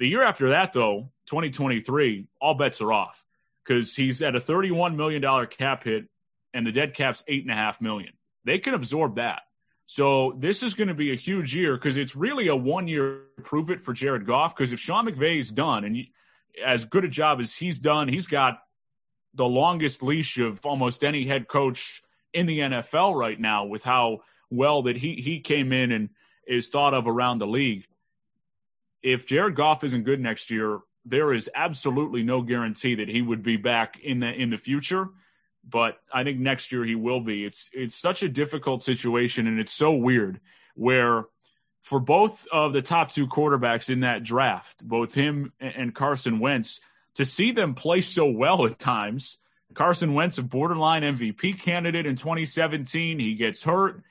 [0.00, 3.24] The year after that, though, 2023, all bets are off
[3.62, 6.06] because he's at a 31 million dollar cap hit,
[6.54, 8.12] and the dead cap's eight and a half million.
[8.44, 9.42] They can absorb that.
[9.86, 13.22] So this is going to be a huge year because it's really a one year
[13.42, 14.54] prove it for Jared Goff.
[14.54, 16.06] Because if Sean McVay's done and
[16.64, 18.60] as good a job as he's done, he's got
[19.34, 24.20] the longest leash of almost any head coach in the NFL right now with how
[24.48, 26.10] well that he he came in and
[26.46, 27.86] is thought of around the league.
[29.02, 33.42] If Jared Goff isn't good next year, there is absolutely no guarantee that he would
[33.42, 35.08] be back in the in the future
[35.70, 37.44] but I think next year he will be.
[37.44, 40.40] It's it's such a difficult situation, and it's so weird
[40.74, 41.24] where
[41.80, 46.80] for both of the top two quarterbacks in that draft, both him and Carson Wentz,
[47.14, 49.38] to see them play so well at times.
[49.74, 54.02] Carson Wentz, a borderline MVP candidate in 2017, he gets hurt.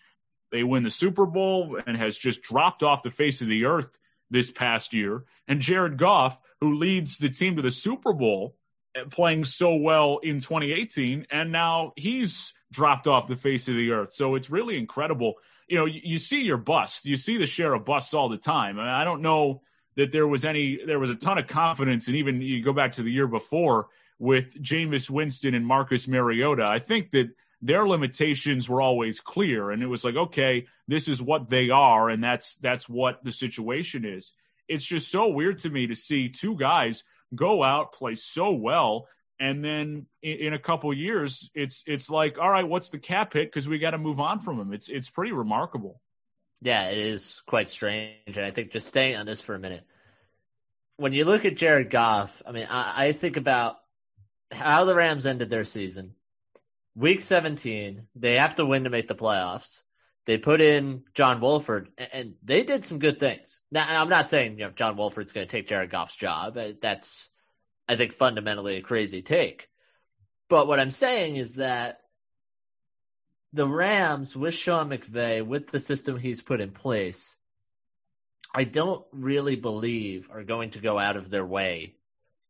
[0.52, 4.00] They win the Super Bowl and has just dropped off the face of the earth
[4.32, 5.26] this past year.
[5.48, 8.56] And Jared Goff, who leads the team to the Super Bowl
[8.95, 13.91] Uh, playing so well in 2018, and now he's dropped off the face of the
[13.91, 14.12] earth.
[14.12, 15.36] So it's really incredible.
[15.67, 18.38] You know, you, you see your bust, you see the share of busts all the
[18.38, 18.80] time.
[18.80, 19.62] I, mean, I don't know
[19.95, 22.93] that there was any, there was a ton of confidence, and even you go back
[22.93, 26.63] to the year before with Jameis Winston and Marcus Mariota.
[26.63, 27.30] I think that
[27.62, 32.10] their limitations were always clear, and it was like, okay, this is what they are,
[32.10, 34.34] and that's that's what the situation is.
[34.67, 39.08] It's just so weird to me to see two guys go out, play so well,
[39.39, 43.48] and then in, a couple years, it's it's like, all right, what's the cap hit?
[43.48, 44.74] Because we got to move on from him.
[44.74, 46.02] It's it's pretty remarkable.
[46.62, 49.86] Yeah, it is quite strange, and I think just staying on this for a minute.
[50.98, 53.78] When you look at Jared Goff, I mean, I, I think about
[54.52, 56.15] how the Rams ended their season.
[56.96, 59.80] Week 17, they have to win to make the playoffs.
[60.30, 63.62] They put in John Wolford, and they did some good things.
[63.72, 66.56] Now, I'm not saying you know John Wolford's going to take Jared Goff's job.
[66.56, 67.32] Uh, that's,
[67.88, 69.70] I think, fundamentally a crazy take.
[70.48, 72.02] But what I'm saying is that
[73.54, 77.36] the Rams, with Sean McVay, with the system he's put in place,
[78.54, 81.96] I don't really believe are going to go out of their way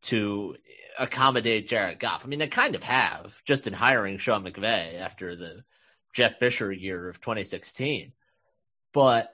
[0.01, 0.57] to
[0.99, 2.25] accommodate Jared Goff.
[2.25, 5.63] I mean, they kind of have just in hiring Sean McVay after the
[6.13, 8.13] Jeff Fisher year of 2016.
[8.93, 9.33] But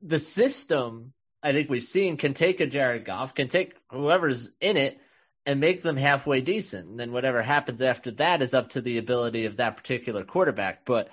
[0.00, 1.12] the system,
[1.42, 5.00] I think we've seen, can take a Jared Goff, can take whoever's in it
[5.44, 6.88] and make them halfway decent.
[6.88, 10.84] And then whatever happens after that is up to the ability of that particular quarterback.
[10.84, 11.08] But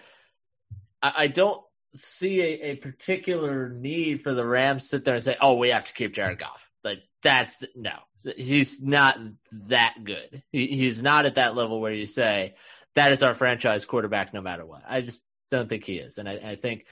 [1.02, 1.62] I, I don't
[1.94, 5.70] see a, a, particular need for the Rams to sit there and say, "Oh, we
[5.70, 7.94] have to keep Jared Goff." Like that's no,
[8.36, 9.18] he's not
[9.52, 10.44] that good.
[10.52, 12.56] He, he's not at that level where you say,
[12.96, 14.84] that is our franchise quarterback no matter what.
[14.88, 16.18] I just don't think he is.
[16.18, 16.86] And I, I think,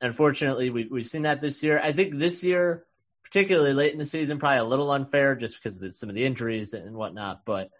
[0.00, 1.80] unfortunately, we, we've seen that this year.
[1.82, 2.84] I think this year,
[3.22, 6.24] particularly late in the season, probably a little unfair just because of some of the
[6.24, 7.44] injuries and whatnot.
[7.44, 7.70] But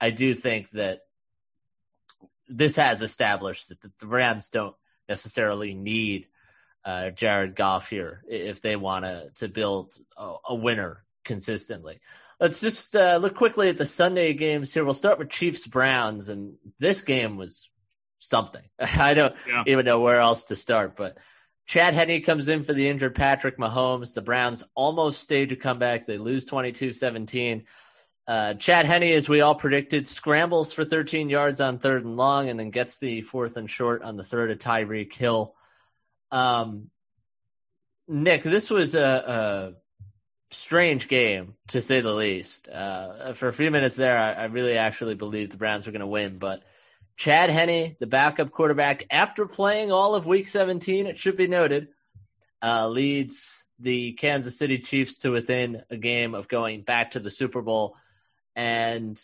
[0.00, 1.00] I do think that
[2.48, 4.74] this has established that the Rams don't
[5.08, 6.26] necessarily need
[6.84, 12.00] uh, Jared Goff here if they want to to build a, a winner consistently.
[12.38, 14.84] Let's just uh, look quickly at the Sunday games here.
[14.84, 17.68] We'll start with Chiefs Browns, and this game was
[18.18, 18.62] something.
[18.78, 19.64] I don't yeah.
[19.66, 21.18] even know where else to start, but
[21.66, 24.14] Chad Henne comes in for the injured Patrick Mahomes.
[24.14, 26.06] The Browns almost stage a comeback.
[26.06, 27.64] They lose 22 17.
[28.26, 32.48] Uh, Chad Henne, as we all predicted, scrambles for 13 yards on third and long
[32.48, 35.54] and then gets the fourth and short on the third of Tyreek Hill.
[36.30, 36.90] Um,
[38.06, 39.74] Nick, this was a,
[40.50, 42.68] strange game to say the least.
[42.68, 46.00] Uh, for a few minutes there, I, I really actually believed the Browns were going
[46.00, 46.62] to win, but
[47.16, 51.88] Chad Henne, the backup quarterback, after playing all of Week 17, it should be noted,
[52.62, 57.30] uh, leads the Kansas City Chiefs to within a game of going back to the
[57.30, 57.96] Super Bowl,
[58.54, 59.20] and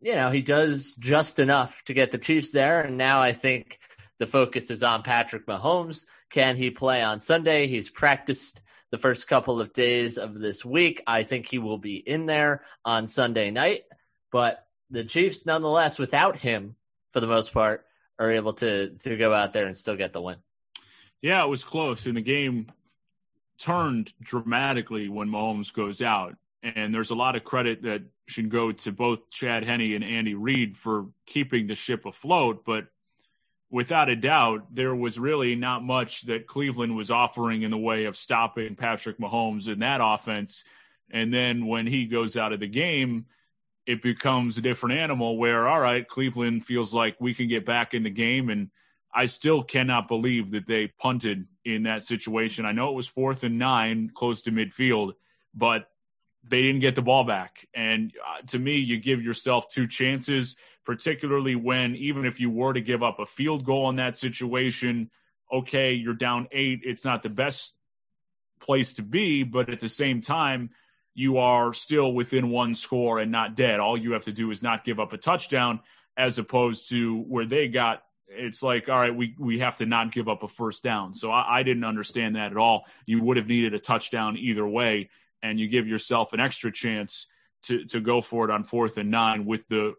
[0.00, 3.78] you know he does just enough to get the Chiefs there, and now I think
[4.18, 6.06] the focus is on Patrick Mahomes.
[6.30, 7.66] Can he play on Sunday?
[7.66, 11.02] He's practiced the first couple of days of this week.
[11.06, 13.84] I think he will be in there on Sunday night,
[14.30, 16.76] but the Chiefs, nonetheless, without him,
[17.10, 17.84] for the most part,
[18.18, 20.36] are able to to go out there and still get the win.
[21.20, 22.70] Yeah, it was close, and the game
[23.58, 26.36] turned dramatically when Mahomes goes out.
[26.62, 30.34] And there's a lot of credit that should go to both Chad Henne and Andy
[30.34, 32.64] Reid for keeping the ship afloat.
[32.64, 32.86] But
[33.70, 38.04] without a doubt, there was really not much that Cleveland was offering in the way
[38.04, 40.64] of stopping Patrick Mahomes in that offense.
[41.10, 43.26] And then when he goes out of the game,
[43.86, 47.94] it becomes a different animal where, all right, Cleveland feels like we can get back
[47.94, 48.50] in the game.
[48.50, 48.70] And
[49.14, 52.66] I still cannot believe that they punted in that situation.
[52.66, 55.12] I know it was fourth and nine, close to midfield,
[55.54, 55.88] but
[56.46, 57.66] they didn't get the ball back.
[57.74, 62.72] And uh, to me, you give yourself two chances, particularly when even if you were
[62.72, 65.10] to give up a field goal in that situation,
[65.52, 66.80] okay, you're down eight.
[66.84, 67.74] It's not the best
[68.60, 70.70] place to be, but at the same time,
[71.14, 73.80] you are still within one score and not dead.
[73.80, 75.80] All you have to do is not give up a touchdown,
[76.16, 78.02] as opposed to where they got.
[78.28, 81.14] It's like, all right, we, we have to not give up a first down.
[81.14, 82.84] So I, I didn't understand that at all.
[83.06, 85.10] You would have needed a touchdown either way
[85.42, 87.26] and you give yourself an extra chance
[87.64, 89.94] to to go for it on fourth and nine with the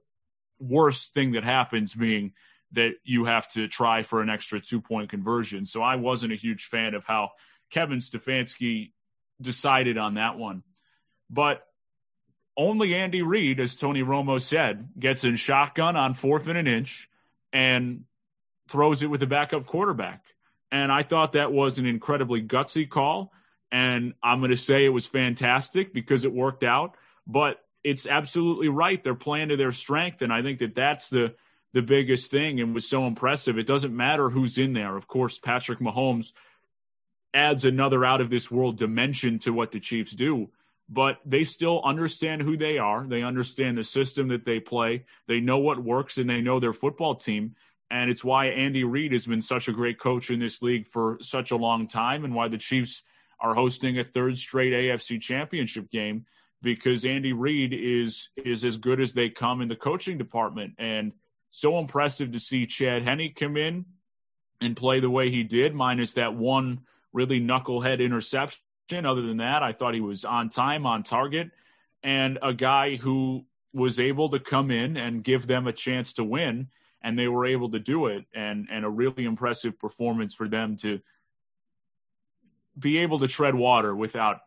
[0.59, 2.33] worst thing that happens being
[2.71, 5.65] that you have to try for an extra two point conversion.
[5.65, 7.31] So I wasn't a huge fan of how
[7.71, 8.91] Kevin Stefanski
[9.41, 10.63] decided on that one.
[11.29, 11.63] But
[12.57, 17.09] only Andy Reid, as Tony Romo said, gets in shotgun on fourth and an inch
[17.53, 18.03] and
[18.67, 20.23] throws it with the backup quarterback.
[20.71, 23.31] And I thought that was an incredibly gutsy call.
[23.71, 26.95] And I'm going to say it was fantastic because it worked out.
[27.27, 29.03] But it's absolutely right.
[29.03, 30.21] They're playing to their strength.
[30.21, 31.35] And I think that that's the,
[31.73, 33.57] the biggest thing and was so impressive.
[33.57, 34.95] It doesn't matter who's in there.
[34.95, 36.33] Of course, Patrick Mahomes
[37.33, 40.49] adds another out of this world dimension to what the Chiefs do,
[40.89, 43.05] but they still understand who they are.
[43.05, 45.05] They understand the system that they play.
[45.27, 47.55] They know what works and they know their football team.
[47.91, 51.17] And it's why Andy Reid has been such a great coach in this league for
[51.21, 53.03] such a long time and why the Chiefs
[53.41, 56.25] are hosting a third straight AFC championship game
[56.61, 60.73] because Andy Reid is is as good as they come in the coaching department.
[60.77, 61.13] And
[61.51, 63.85] so impressive to see Chad Henne come in
[64.61, 66.81] and play the way he did, minus that one
[67.13, 68.61] really knucklehead interception.
[68.91, 71.51] Other than that, I thought he was on time, on target,
[72.03, 76.23] and a guy who was able to come in and give them a chance to
[76.23, 76.69] win,
[77.03, 78.25] and they were able to do it.
[78.33, 80.99] And and a really impressive performance for them to
[82.79, 84.41] be able to tread water without,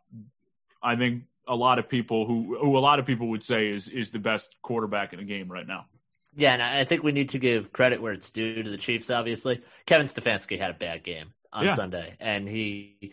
[0.83, 3.89] I think, a lot of people who who a lot of people would say is
[3.89, 5.87] is the best quarterback in the game right now.
[6.35, 9.11] Yeah, and I think we need to give credit where it's due to the Chiefs.
[9.11, 11.75] Obviously, Kevin Stefanski had a bad game on yeah.
[11.75, 13.13] Sunday, and he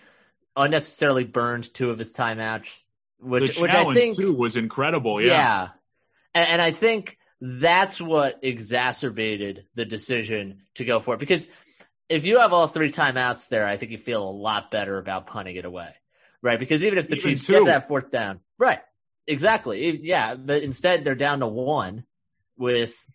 [0.55, 2.69] unnecessarily burned two of his timeouts,
[3.19, 5.21] which which I think too was incredible.
[5.21, 5.69] Yeah, yeah.
[6.33, 11.49] And, and I think that's what exacerbated the decision to go for it because
[12.09, 15.27] if you have all three timeouts there, I think you feel a lot better about
[15.27, 15.93] punting it away,
[16.41, 16.59] right?
[16.59, 17.53] Because even if the even Chiefs two.
[17.53, 18.79] get that fourth down, right?
[19.27, 19.99] Exactly.
[20.01, 22.03] Yeah, but instead they're down to one
[22.57, 23.05] with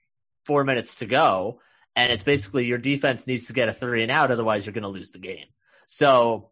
[0.45, 1.61] four minutes to go,
[1.97, 4.83] and it's basically your defense needs to get a three and out, otherwise you're going
[4.83, 5.47] to lose the game.
[5.87, 6.51] So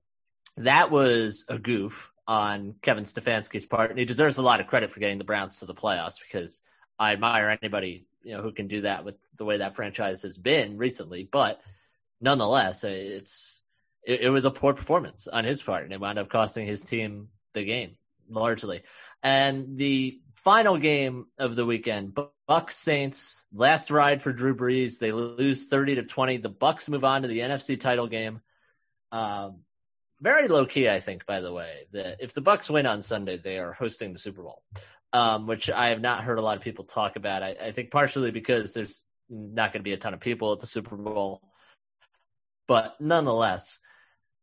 [0.57, 4.91] that was a goof on Kevin Stefanski's part, and he deserves a lot of credit
[4.91, 6.61] for getting the Browns to the playoffs because
[6.99, 10.39] I admire anybody you know who can do that with the way that franchise has
[10.39, 11.61] been recently, but
[12.23, 13.61] nonetheless, it's
[14.05, 16.83] it, it, was a poor performance on his part, and it wound up costing his
[16.83, 17.97] team the game
[18.31, 18.83] largely.
[19.23, 24.99] And the final game of the weekend, Bucks Saints, last ride for Drew Brees.
[24.99, 26.39] They lose thirty to twenty.
[26.39, 28.41] The Bucks move on to the NFC title game.
[29.11, 29.61] Um,
[30.21, 31.27] very low key, I think.
[31.27, 34.43] By the way, that if the Bucks win on Sunday, they are hosting the Super
[34.43, 34.63] Bowl,
[35.13, 37.42] um, which I have not heard a lot of people talk about.
[37.42, 40.61] I, I think partially because there's not going to be a ton of people at
[40.61, 41.42] the Super Bowl.
[42.67, 43.79] But nonetheless,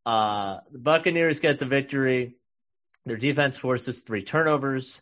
[0.05, 2.35] uh, the Buccaneers get the victory.
[3.05, 5.01] Their defense forces three turnovers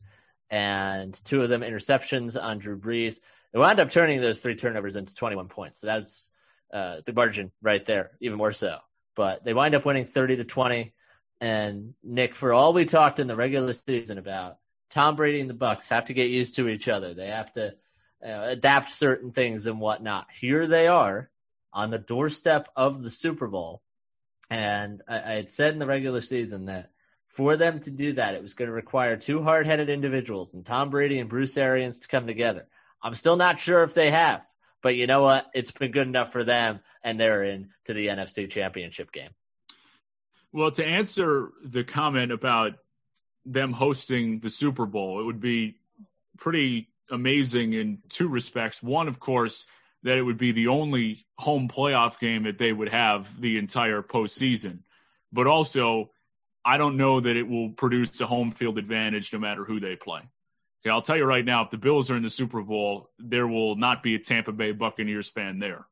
[0.49, 3.19] and two of them interceptions on Drew Brees.
[3.51, 5.79] They wound up turning those three turnovers into 21 points.
[5.79, 6.29] So that's
[6.71, 8.79] uh, the margin right there, even more so.
[9.15, 10.93] But they wind up winning 30 to 20.
[11.39, 14.57] And Nick, for all we talked in the regular season about
[14.89, 17.13] Tom Brady and the Bucks have to get used to each other.
[17.13, 17.75] They have to
[18.25, 20.27] uh, adapt certain things and whatnot.
[20.31, 21.29] Here they are
[21.73, 23.81] on the doorstep of the Super Bowl.
[24.49, 26.91] And I, I had said in the regular season that
[27.27, 30.65] for them to do that, it was going to require two hard headed individuals and
[30.65, 32.67] Tom Brady and Bruce Arians to come together.
[33.01, 34.41] I'm still not sure if they have,
[34.81, 35.47] But you know what?
[35.53, 39.29] It's been good enough for them, and they're in to the NFC Championship game.
[40.51, 42.73] Well, to answer the comment about
[43.45, 45.75] them hosting the Super Bowl, it would be
[46.37, 48.81] pretty amazing in two respects.
[48.81, 49.67] One, of course,
[50.07, 54.01] that it would be the only home playoff game that they would have the entire
[54.01, 54.79] postseason.
[55.33, 56.11] But also,
[56.63, 59.97] I don't know that it will produce a home field advantage no matter who they
[59.97, 60.21] play.
[60.81, 63.47] Okay, I'll tell you right now, if the Bills are in the Super Bowl, there
[63.47, 65.85] will not be a Tampa Bay Buccaneers fan there.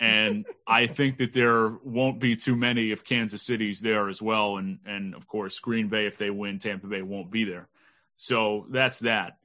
[0.00, 4.56] And I think that there won't be too many if Kansas City's there as well.
[4.56, 7.68] And, and of course, Green Bay, if they win, Tampa Bay won't be there.
[8.16, 9.36] So that's that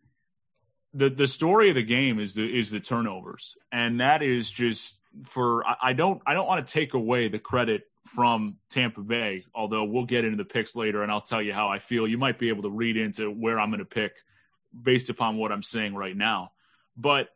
[0.93, 4.95] the the story of the game is the is the turnovers, and that is just
[5.25, 9.83] for I, don't I don't want to take away the credit from Tampa Bay, although
[9.83, 12.07] we'll get into the picks later, and I'll tell you how I feel.
[12.07, 14.13] You might be able to read into where I'm going to pick
[14.79, 16.51] based upon what I'm saying right now,
[16.95, 17.29] but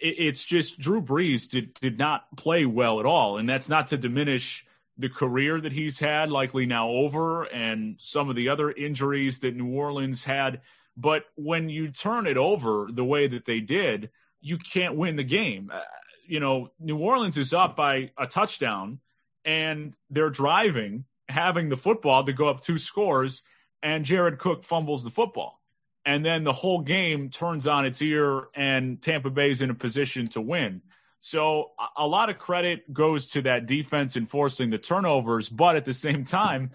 [0.00, 3.96] it's just Drew Brees did did not play well at all, and that's not to
[3.96, 4.64] diminish
[4.98, 9.56] the career that he's had, likely now over, and some of the other injuries that
[9.56, 10.60] New Orleans had.
[10.96, 15.24] But when you turn it over the way that they did, you can't win the
[15.24, 15.70] game.
[15.72, 15.80] Uh,
[16.26, 19.00] you know, New Orleans is up by a touchdown
[19.44, 23.42] and they're driving, having the football to go up two scores,
[23.82, 25.60] and Jared Cook fumbles the football.
[26.04, 30.28] And then the whole game turns on its ear, and Tampa Bay's in a position
[30.28, 30.82] to win.
[31.20, 35.94] So a lot of credit goes to that defense enforcing the turnovers, but at the
[35.94, 36.72] same time,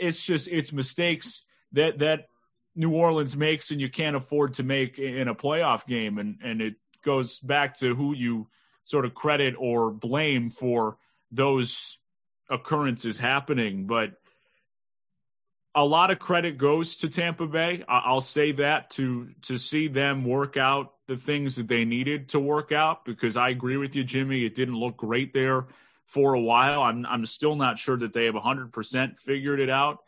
[0.00, 2.29] it's just it's mistakes that that
[2.74, 6.18] New Orleans makes and you can't afford to make in a playoff game.
[6.18, 8.48] And, and it goes back to who you
[8.84, 10.98] sort of credit or blame for
[11.30, 11.98] those
[12.48, 13.86] occurrences happening.
[13.86, 14.14] But
[15.74, 17.84] a lot of credit goes to Tampa Bay.
[17.88, 22.40] I'll say that to to see them work out the things that they needed to
[22.40, 24.44] work out because I agree with you, Jimmy.
[24.44, 25.66] It didn't look great there
[26.06, 26.82] for a while.
[26.82, 30.02] I'm I'm still not sure that they have 100% figured it out.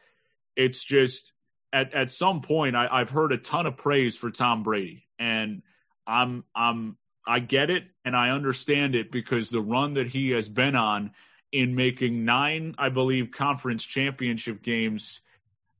[0.56, 1.32] It's just
[1.72, 5.62] at at some point I, I've heard a ton of praise for Tom Brady, and
[6.06, 6.96] I'm I'm
[7.26, 11.12] I get it and I understand it because the run that he has been on
[11.52, 15.20] in making nine, I believe, conference championship games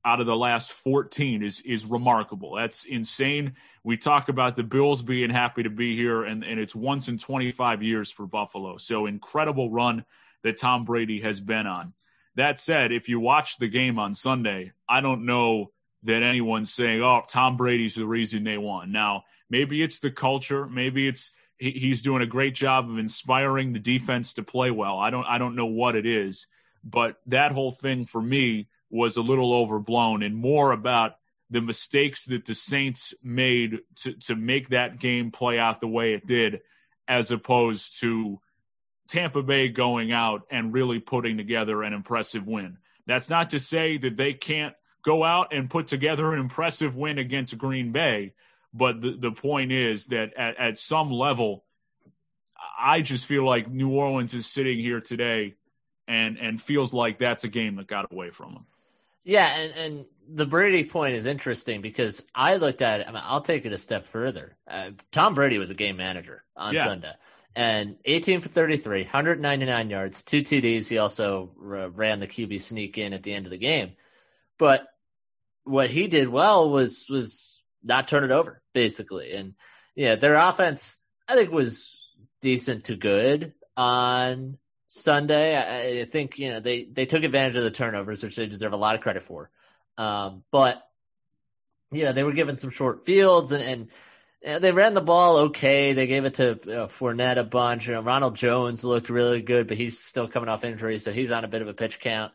[0.05, 2.55] out of the last 14 is is remarkable.
[2.55, 3.55] That's insane.
[3.83, 7.17] We talk about the Bills being happy to be here, and, and it's once in
[7.17, 8.77] 25 years for Buffalo.
[8.77, 10.05] So incredible run
[10.43, 11.93] that Tom Brady has been on.
[12.35, 15.71] That said, if you watch the game on Sunday, I don't know
[16.03, 20.67] that anyone's saying, "Oh, Tom Brady's the reason they won." Now, maybe it's the culture,
[20.67, 24.97] maybe it's he, he's doing a great job of inspiring the defense to play well.
[24.99, 26.47] I don't I don't know what it is,
[26.83, 31.15] but that whole thing for me was a little overblown and more about
[31.49, 36.13] the mistakes that the Saints made to to make that game play out the way
[36.13, 36.61] it did,
[37.07, 38.39] as opposed to
[39.07, 42.77] Tampa Bay going out and really putting together an impressive win.
[43.05, 44.73] That's not to say that they can't
[45.03, 48.33] go out and put together an impressive win against Green Bay.
[48.73, 51.63] But the, the point is that at, at some level,
[52.79, 55.55] I just feel like New Orleans is sitting here today
[56.07, 58.65] and, and feels like that's a game that got away from them.
[59.23, 63.07] Yeah, and, and the Brady point is interesting because I looked at it.
[63.07, 64.57] I mean, I'll take it a step further.
[64.67, 66.83] Uh, Tom Brady was a game manager on yeah.
[66.83, 67.13] Sunday,
[67.55, 70.87] and 18 for 33, 199 yards, two TDs.
[70.87, 73.93] He also ran the QB sneak in at the end of the game.
[74.57, 74.87] But
[75.63, 79.55] what he did well was was not turn it over basically, and
[79.95, 80.97] yeah, their offense
[81.27, 81.99] I think was
[82.41, 84.57] decent to good on
[84.87, 85.55] Sunday.
[85.55, 88.73] I, I think you know they they took advantage of the turnovers, which they deserve
[88.73, 89.49] a lot of credit for.
[89.97, 90.83] Um, but
[91.91, 93.89] yeah, they were given some short fields and,
[94.43, 95.93] and they ran the ball okay.
[95.93, 97.87] They gave it to uh, Fournette a bunch.
[97.87, 101.31] You know, Ronald Jones looked really good, but he's still coming off injury, so he's
[101.31, 102.33] on a bit of a pitch count.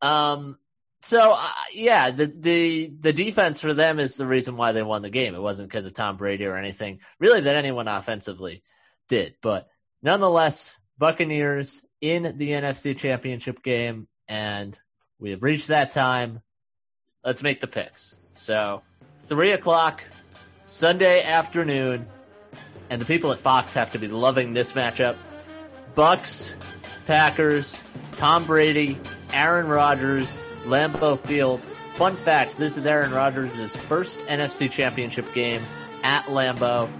[0.00, 0.58] Um,
[1.06, 5.02] so uh, yeah, the the the defense for them is the reason why they won
[5.02, 5.36] the game.
[5.36, 8.64] It wasn't because of Tom Brady or anything really that anyone offensively
[9.08, 9.36] did.
[9.40, 9.68] But
[10.02, 14.76] nonetheless, Buccaneers in the NFC Championship game, and
[15.20, 16.42] we have reached that time.
[17.24, 18.16] Let's make the picks.
[18.34, 18.82] So
[19.26, 20.02] three o'clock
[20.64, 22.04] Sunday afternoon,
[22.90, 25.14] and the people at Fox have to be loving this matchup.
[25.94, 26.52] Bucks,
[27.06, 27.80] Packers,
[28.16, 28.98] Tom Brady,
[29.32, 30.36] Aaron Rodgers
[30.66, 31.64] Lambeau Field.
[31.94, 35.62] Fun fact this is Aaron Rodgers' first NFC Championship game
[36.02, 36.90] at Lambeau.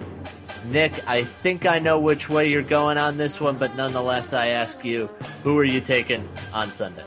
[0.66, 4.48] Nick, I think I know which way you're going on this one, but nonetheless, I
[4.48, 5.08] ask you,
[5.42, 7.04] who are you taking on Sunday?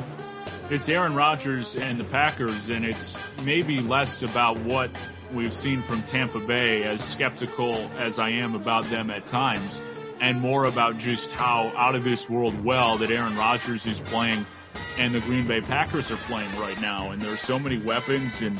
[0.69, 4.91] It's Aaron Rodgers and the Packers, and it's maybe less about what
[5.33, 9.81] we've seen from Tampa Bay, as skeptical as I am about them at times,
[10.21, 14.45] and more about just how out of this world well that Aaron Rodgers is playing
[14.97, 17.11] and the Green Bay Packers are playing right now.
[17.11, 18.59] And there are so many weapons, and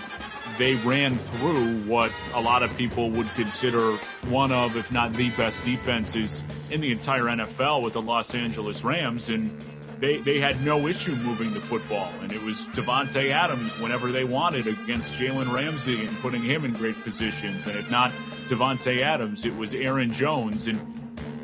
[0.58, 3.94] they ran through what a lot of people would consider
[4.28, 8.84] one of, if not the best defenses in the entire NFL with the Los Angeles
[8.84, 9.30] Rams.
[9.30, 9.58] And
[10.00, 12.12] they, they had no issue moving the football.
[12.22, 16.74] And it was Davante Adams whenever they wanted against Jalen Ramsey and putting him in
[16.74, 17.66] great positions.
[17.66, 18.12] And if not
[18.48, 20.68] Davante Adams, it was Aaron Jones.
[20.68, 20.80] And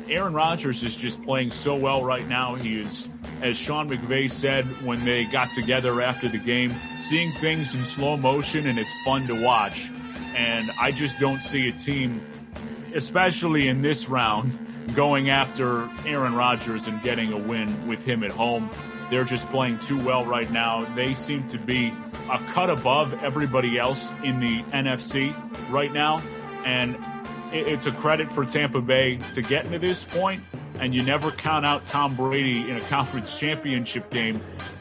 [0.08, 2.54] Aaron Rodgers is just playing so well right now.
[2.54, 3.08] He is,
[3.42, 8.16] as Sean McVay said when they got together after the game, seeing things in slow
[8.16, 9.90] motion and it's fun to watch.
[10.36, 12.24] And I just don't see a team,
[12.94, 14.56] especially in this round,
[14.94, 18.70] going after Aaron Rodgers and getting a win with him at home.
[19.10, 20.84] They're just playing too well right now.
[20.94, 21.92] They seem to be
[22.30, 25.34] a cut above everybody else in the NFC
[25.70, 26.22] right now.
[26.64, 26.96] And
[27.60, 30.42] it's a credit for Tampa Bay to get to this point,
[30.78, 34.40] and you never count out Tom Brady in a conference championship game,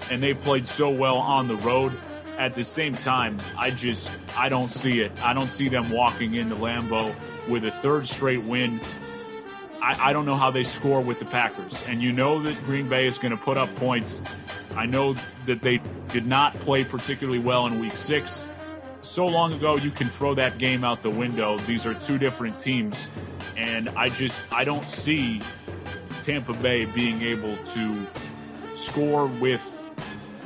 [0.10, 1.94] and they played so well on the road.
[2.38, 5.12] At the same time, I just I don't see it.
[5.22, 7.16] I don't see them walking into Lambeau
[7.48, 8.80] with a third straight win.
[9.82, 12.90] I, I don't know how they score with the Packers, and you know that Green
[12.90, 14.22] Bay is going to put up points.
[14.76, 15.16] I know
[15.46, 18.46] that they did not play particularly well in Week Six
[19.06, 21.58] so long ago you can throw that game out the window.
[21.60, 23.10] These are two different teams,
[23.56, 25.42] and I just I don't see
[26.22, 28.08] Tampa Bay being able to
[28.74, 29.72] score with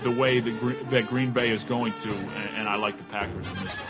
[0.01, 2.09] the way that, that Green Bay is going to,
[2.55, 3.87] and, I like the Packers in this one.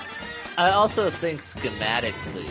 [0.57, 2.49] I also think schematically,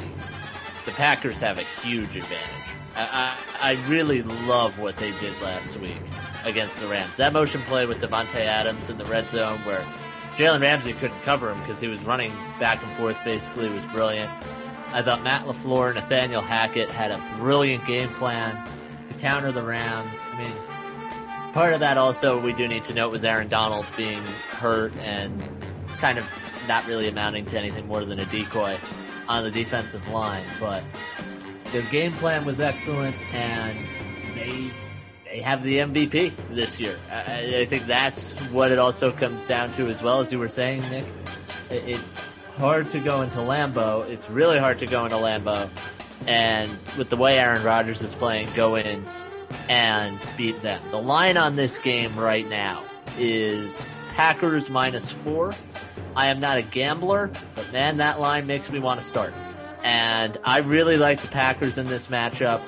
[0.85, 2.49] the Packers have a huge advantage.
[2.95, 6.01] I, I, I really love what they did last week
[6.45, 7.17] against the Rams.
[7.17, 9.85] That motion play with Davante Adams in the red zone where
[10.39, 12.31] Jalen Ramsey couldn't cover him because he was running
[12.61, 13.19] back and forth.
[13.25, 14.31] Basically, it was brilliant.
[14.93, 18.57] I thought Matt LaFleur and Nathaniel Hackett had a brilliant game plan
[19.09, 20.17] to counter the Rams.
[20.33, 24.23] I mean, part of that also we do need to note was Aaron Donald being
[24.51, 25.43] hurt and
[25.99, 26.25] kind of
[26.69, 28.79] not really amounting to anything more than a decoy
[29.27, 30.45] on the defensive line.
[30.61, 30.85] But
[31.73, 33.77] their game plan was excellent, and
[34.37, 34.71] they
[35.31, 36.99] they have the MVP this year.
[37.11, 40.49] I, I, think that's what it also comes down to, as well as you were
[40.49, 41.05] saying, Nick.
[41.71, 42.27] It's
[42.57, 44.09] hard to go into Lambeau.
[44.09, 45.69] It's really hard to go into Lambeau,
[46.27, 49.05] and with the way Aaron Rodgers is playing, go in
[49.69, 50.83] and beat them.
[50.91, 52.83] The line on this game right now
[53.19, 53.81] is
[54.15, 55.55] Packers minus four.
[56.17, 59.33] I am not a gambler, but man, that line makes me want to start.
[59.85, 62.61] And I really like the Packers in this matchup.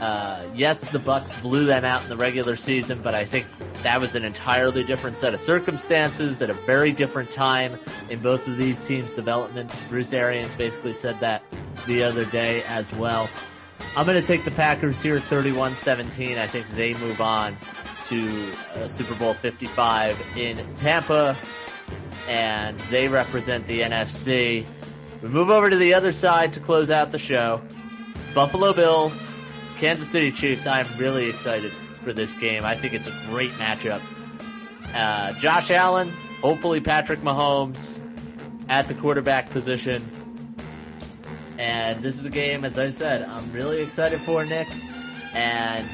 [0.00, 3.46] Uh, yes, the Bucks blew them out in the regular season, but I think
[3.82, 7.78] that was an entirely different set of circumstances at a very different time
[8.08, 9.78] in both of these teams' developments.
[9.90, 11.42] Bruce Arians basically said that
[11.86, 13.28] the other day as well.
[13.94, 16.38] I'm going to take the Packers here 31 17.
[16.38, 17.56] I think they move on
[18.08, 21.36] to uh, Super Bowl 55 in Tampa,
[22.26, 24.64] and they represent the NFC.
[25.22, 27.60] We move over to the other side to close out the show.
[28.34, 29.26] Buffalo Bills
[29.80, 31.72] Kansas City Chiefs, I'm really excited
[32.04, 32.66] for this game.
[32.66, 34.02] I think it's a great matchup.
[34.94, 36.10] Uh, Josh Allen,
[36.42, 37.98] hopefully Patrick Mahomes
[38.68, 40.06] at the quarterback position.
[41.56, 44.68] And this is a game, as I said, I'm really excited for, Nick.
[45.32, 45.88] And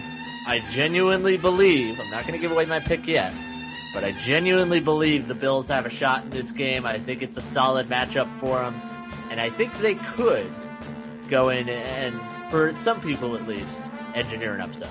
[0.49, 3.33] I genuinely believe, I'm not going to give away my pick yet,
[3.95, 6.87] but I genuinely believe the Bills have a shot in this game.
[6.87, 8.75] I think it's a solid matchup for them.
[9.31, 10.53] And I think they could
[11.29, 12.21] go in and
[12.51, 13.67] for some people at least,
[14.15, 14.91] engineer an upset.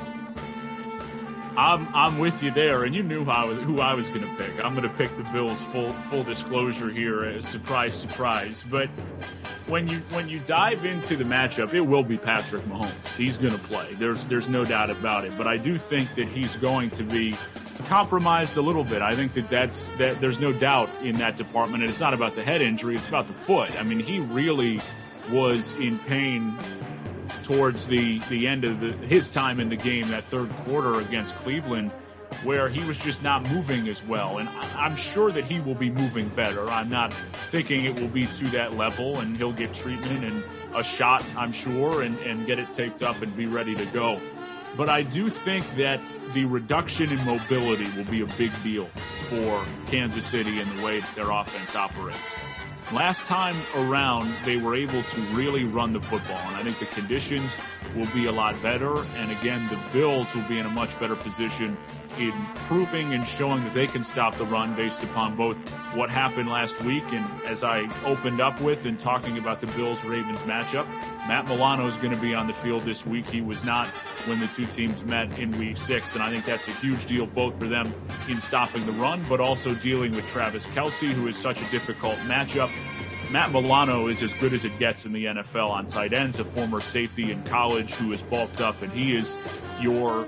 [1.57, 4.21] I'm I'm with you there, and you knew who I was who I was going
[4.21, 4.63] to pick.
[4.63, 5.61] I'm going to pick the Bills.
[5.63, 8.65] Full full disclosure here, uh, surprise, surprise.
[8.69, 8.89] But
[9.67, 13.15] when you when you dive into the matchup, it will be Patrick Mahomes.
[13.15, 13.93] He's going to play.
[13.93, 15.33] There's there's no doubt about it.
[15.37, 17.37] But I do think that he's going to be
[17.85, 19.01] compromised a little bit.
[19.01, 20.19] I think that that's that.
[20.19, 22.95] There's no doubt in that department, and it's not about the head injury.
[22.95, 23.71] It's about the foot.
[23.79, 24.81] I mean, he really
[25.31, 26.53] was in pain
[27.45, 31.35] towards the the end of the, his time in the game, that third quarter against
[31.35, 31.91] Cleveland,
[32.43, 34.39] where he was just not moving as well.
[34.39, 36.67] And I'm sure that he will be moving better.
[36.67, 37.13] I'm not
[37.51, 40.43] thinking it will be to that level, and he'll get treatment and
[40.73, 44.19] a shot, I'm sure, and, and get it taped up and be ready to go.
[44.75, 46.01] But I do think that
[46.33, 48.89] the reduction in mobility will be a big deal
[49.29, 52.19] for Kansas City and the way their offense operates.
[52.91, 56.41] Last time around, they were able to really run the football.
[56.47, 57.55] And I think the conditions
[57.95, 59.03] will be a lot better.
[59.17, 61.77] And again, the Bills will be in a much better position
[62.17, 62.33] in
[62.67, 65.57] proving and showing that they can stop the run based upon both
[65.93, 70.03] what happened last week and as I opened up with and talking about the Bills
[70.03, 70.87] Ravens matchup.
[71.27, 73.25] Matt Milano is going to be on the field this week.
[73.27, 73.87] He was not
[74.27, 76.13] when the two teams met in week six.
[76.13, 77.93] And I think that's a huge deal both for them
[78.27, 82.15] in stopping the run, but also dealing with Travis Kelce, who is such a difficult
[82.19, 82.69] matchup.
[83.31, 86.45] Matt Milano is as good as it gets in the NFL on tight ends, a
[86.45, 89.35] former safety in college who is bulked up, and he is
[89.81, 90.27] your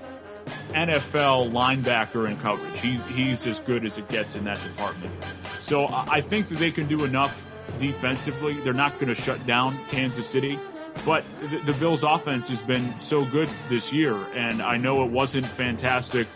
[0.73, 2.79] NFL linebacker in coverage.
[2.79, 5.13] He's he's as good as it gets in that department.
[5.61, 7.47] So I think that they can do enough
[7.79, 8.53] defensively.
[8.53, 10.57] They're not going to shut down Kansas City,
[11.05, 15.11] but the, the Bills' offense has been so good this year, and I know it
[15.11, 16.27] wasn't fantastic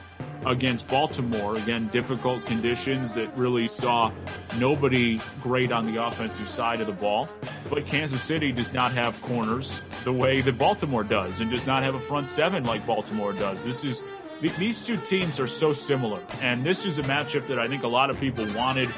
[0.45, 1.55] against Baltimore.
[1.55, 4.11] Again, difficult conditions that really saw
[4.57, 7.29] nobody great on the offensive side of the ball.
[7.69, 11.83] But Kansas City does not have corners the way that Baltimore does and does not
[11.83, 13.63] have a front seven like Baltimore does.
[13.63, 14.03] This is
[14.41, 16.19] these two teams are so similar.
[16.41, 18.89] And this is a matchup that I think a lot of people wanted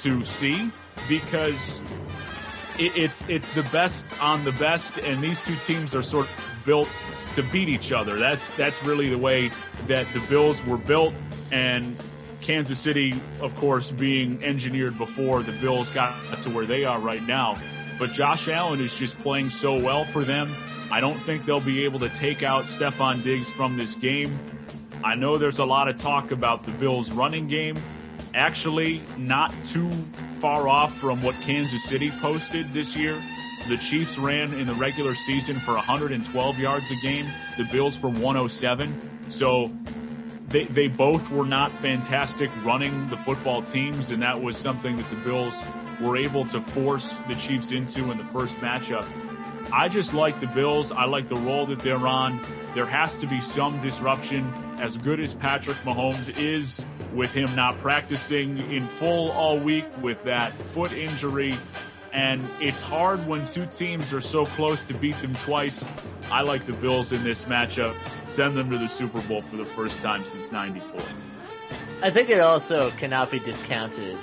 [0.00, 0.70] to see
[1.08, 1.80] because
[2.78, 6.88] it's it's the best on the best, and these two teams are sort of built
[7.34, 8.16] to beat each other.
[8.16, 9.50] That's that's really the way
[9.86, 11.14] that the Bills were built,
[11.50, 11.96] and
[12.40, 17.22] Kansas City, of course, being engineered before the Bills got to where they are right
[17.22, 17.58] now.
[17.98, 20.54] But Josh Allen is just playing so well for them.
[20.90, 24.38] I don't think they'll be able to take out Stefon Diggs from this game.
[25.04, 27.76] I know there's a lot of talk about the Bills' running game.
[28.34, 29.90] Actually, not too
[30.40, 33.20] far off from what Kansas City posted this year.
[33.68, 37.26] The Chiefs ran in the regular season for 112 yards a game,
[37.58, 39.30] the Bills for 107.
[39.30, 39.70] So
[40.48, 45.10] they, they both were not fantastic running the football teams, and that was something that
[45.10, 45.62] the Bills
[46.00, 49.06] were able to force the Chiefs into in the first matchup.
[49.70, 50.90] I just like the Bills.
[50.90, 52.40] I like the roll that they're on.
[52.74, 54.50] There has to be some disruption.
[54.78, 60.24] As good as Patrick Mahomes is, with him not practicing in full all week with
[60.24, 61.54] that foot injury,
[62.12, 65.88] and it's hard when two teams are so close to beat them twice.
[66.30, 67.94] I like the Bills in this matchup.
[68.26, 71.00] Send them to the Super Bowl for the first time since 94.
[72.02, 74.16] I think it also cannot be discounted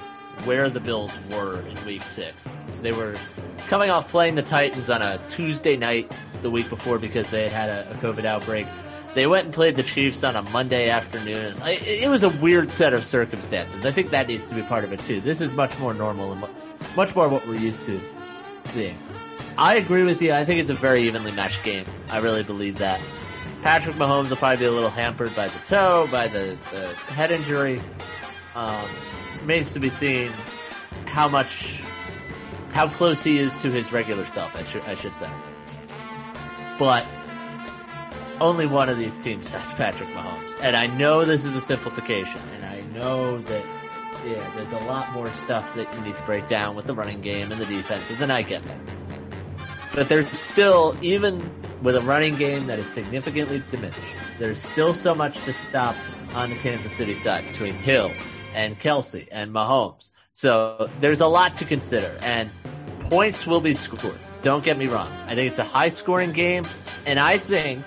[0.43, 2.47] where the Bills were in week six.
[2.69, 3.15] So they were
[3.67, 6.11] coming off playing the Titans on a Tuesday night
[6.41, 8.67] the week before because they had a, a COVID outbreak.
[9.15, 11.55] They went and played the Chiefs on a Monday afternoon.
[11.63, 13.85] It was a weird set of circumstances.
[13.85, 15.21] I think that needs to be part of it too.
[15.21, 16.45] This is much more normal and
[16.97, 17.97] much more what we're used to
[18.65, 18.99] seeing.
[19.57, 20.33] I agree with you.
[20.33, 21.85] I think it's a very evenly matched game.
[22.09, 22.99] I really believe that.
[23.61, 27.31] Patrick Mahomes will probably be a little hampered by the toe, by the, the head
[27.31, 27.81] injury.
[28.53, 28.85] Um,
[29.39, 30.29] remains to be seen
[31.05, 31.79] how much,
[32.73, 34.53] how close he is to his regular self.
[34.57, 35.29] I should I should say.
[36.77, 37.05] But
[38.39, 40.55] only one of these teams has Patrick Mahomes.
[40.61, 43.65] And I know this is a simplification, and I know that
[44.25, 47.21] yeah, there's a lot more stuff that you need to break down with the running
[47.21, 48.79] game and the defenses, and I get that.
[49.93, 51.49] But there's still, even
[51.81, 53.99] with a running game that is significantly diminished,
[54.39, 55.95] there's still so much to stop
[56.33, 58.11] on the Kansas City side between Hill
[58.53, 60.09] and Kelce and Mahomes.
[60.33, 62.49] So there's a lot to consider, and
[62.99, 64.19] points will be scored.
[64.41, 65.09] Don't get me wrong.
[65.27, 66.65] I think it's a high scoring game,
[67.05, 67.85] and I think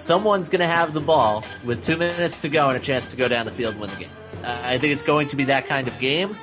[0.00, 3.16] someone's going to have the ball with two minutes to go and a chance to
[3.16, 4.10] go down the field and win the game.
[4.42, 6.34] I think it's going to be that kind of game,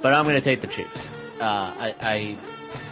[0.00, 1.10] but I'm going to take the Chiefs.
[1.40, 2.36] Uh, I, I,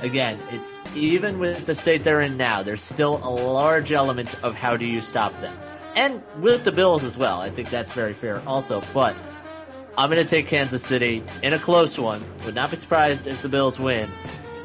[0.02, 4.54] again, it's even with the state they're in now, there's still a large element of
[4.54, 5.56] how do you stop them,
[5.94, 7.40] and with the Bills as well.
[7.40, 9.16] I think that's very fair also, but.
[9.98, 12.24] I'm going to take Kansas City in a close one.
[12.46, 14.08] Would not be surprised if the Bills win.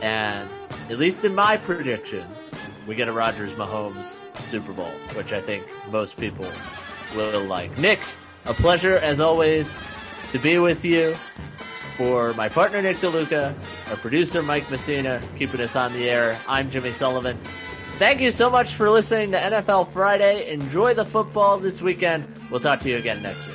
[0.02, 0.48] And
[0.88, 2.52] at least in my predictions,
[2.88, 6.46] we get a Rodgers Mahomes Super Bowl, which I think most people
[7.16, 7.78] will like.
[7.78, 8.00] Nick,
[8.46, 9.74] a pleasure as always
[10.32, 11.16] to be with you.
[11.98, 13.56] For my partner Nick DeLuca,
[13.90, 17.40] our producer Mike Messina, keeping us on the air, I'm Jimmy Sullivan.
[17.98, 20.52] Thank you so much for listening to NFL Friday.
[20.52, 22.28] Enjoy the football this weekend.
[22.52, 23.55] We'll talk to you again next week.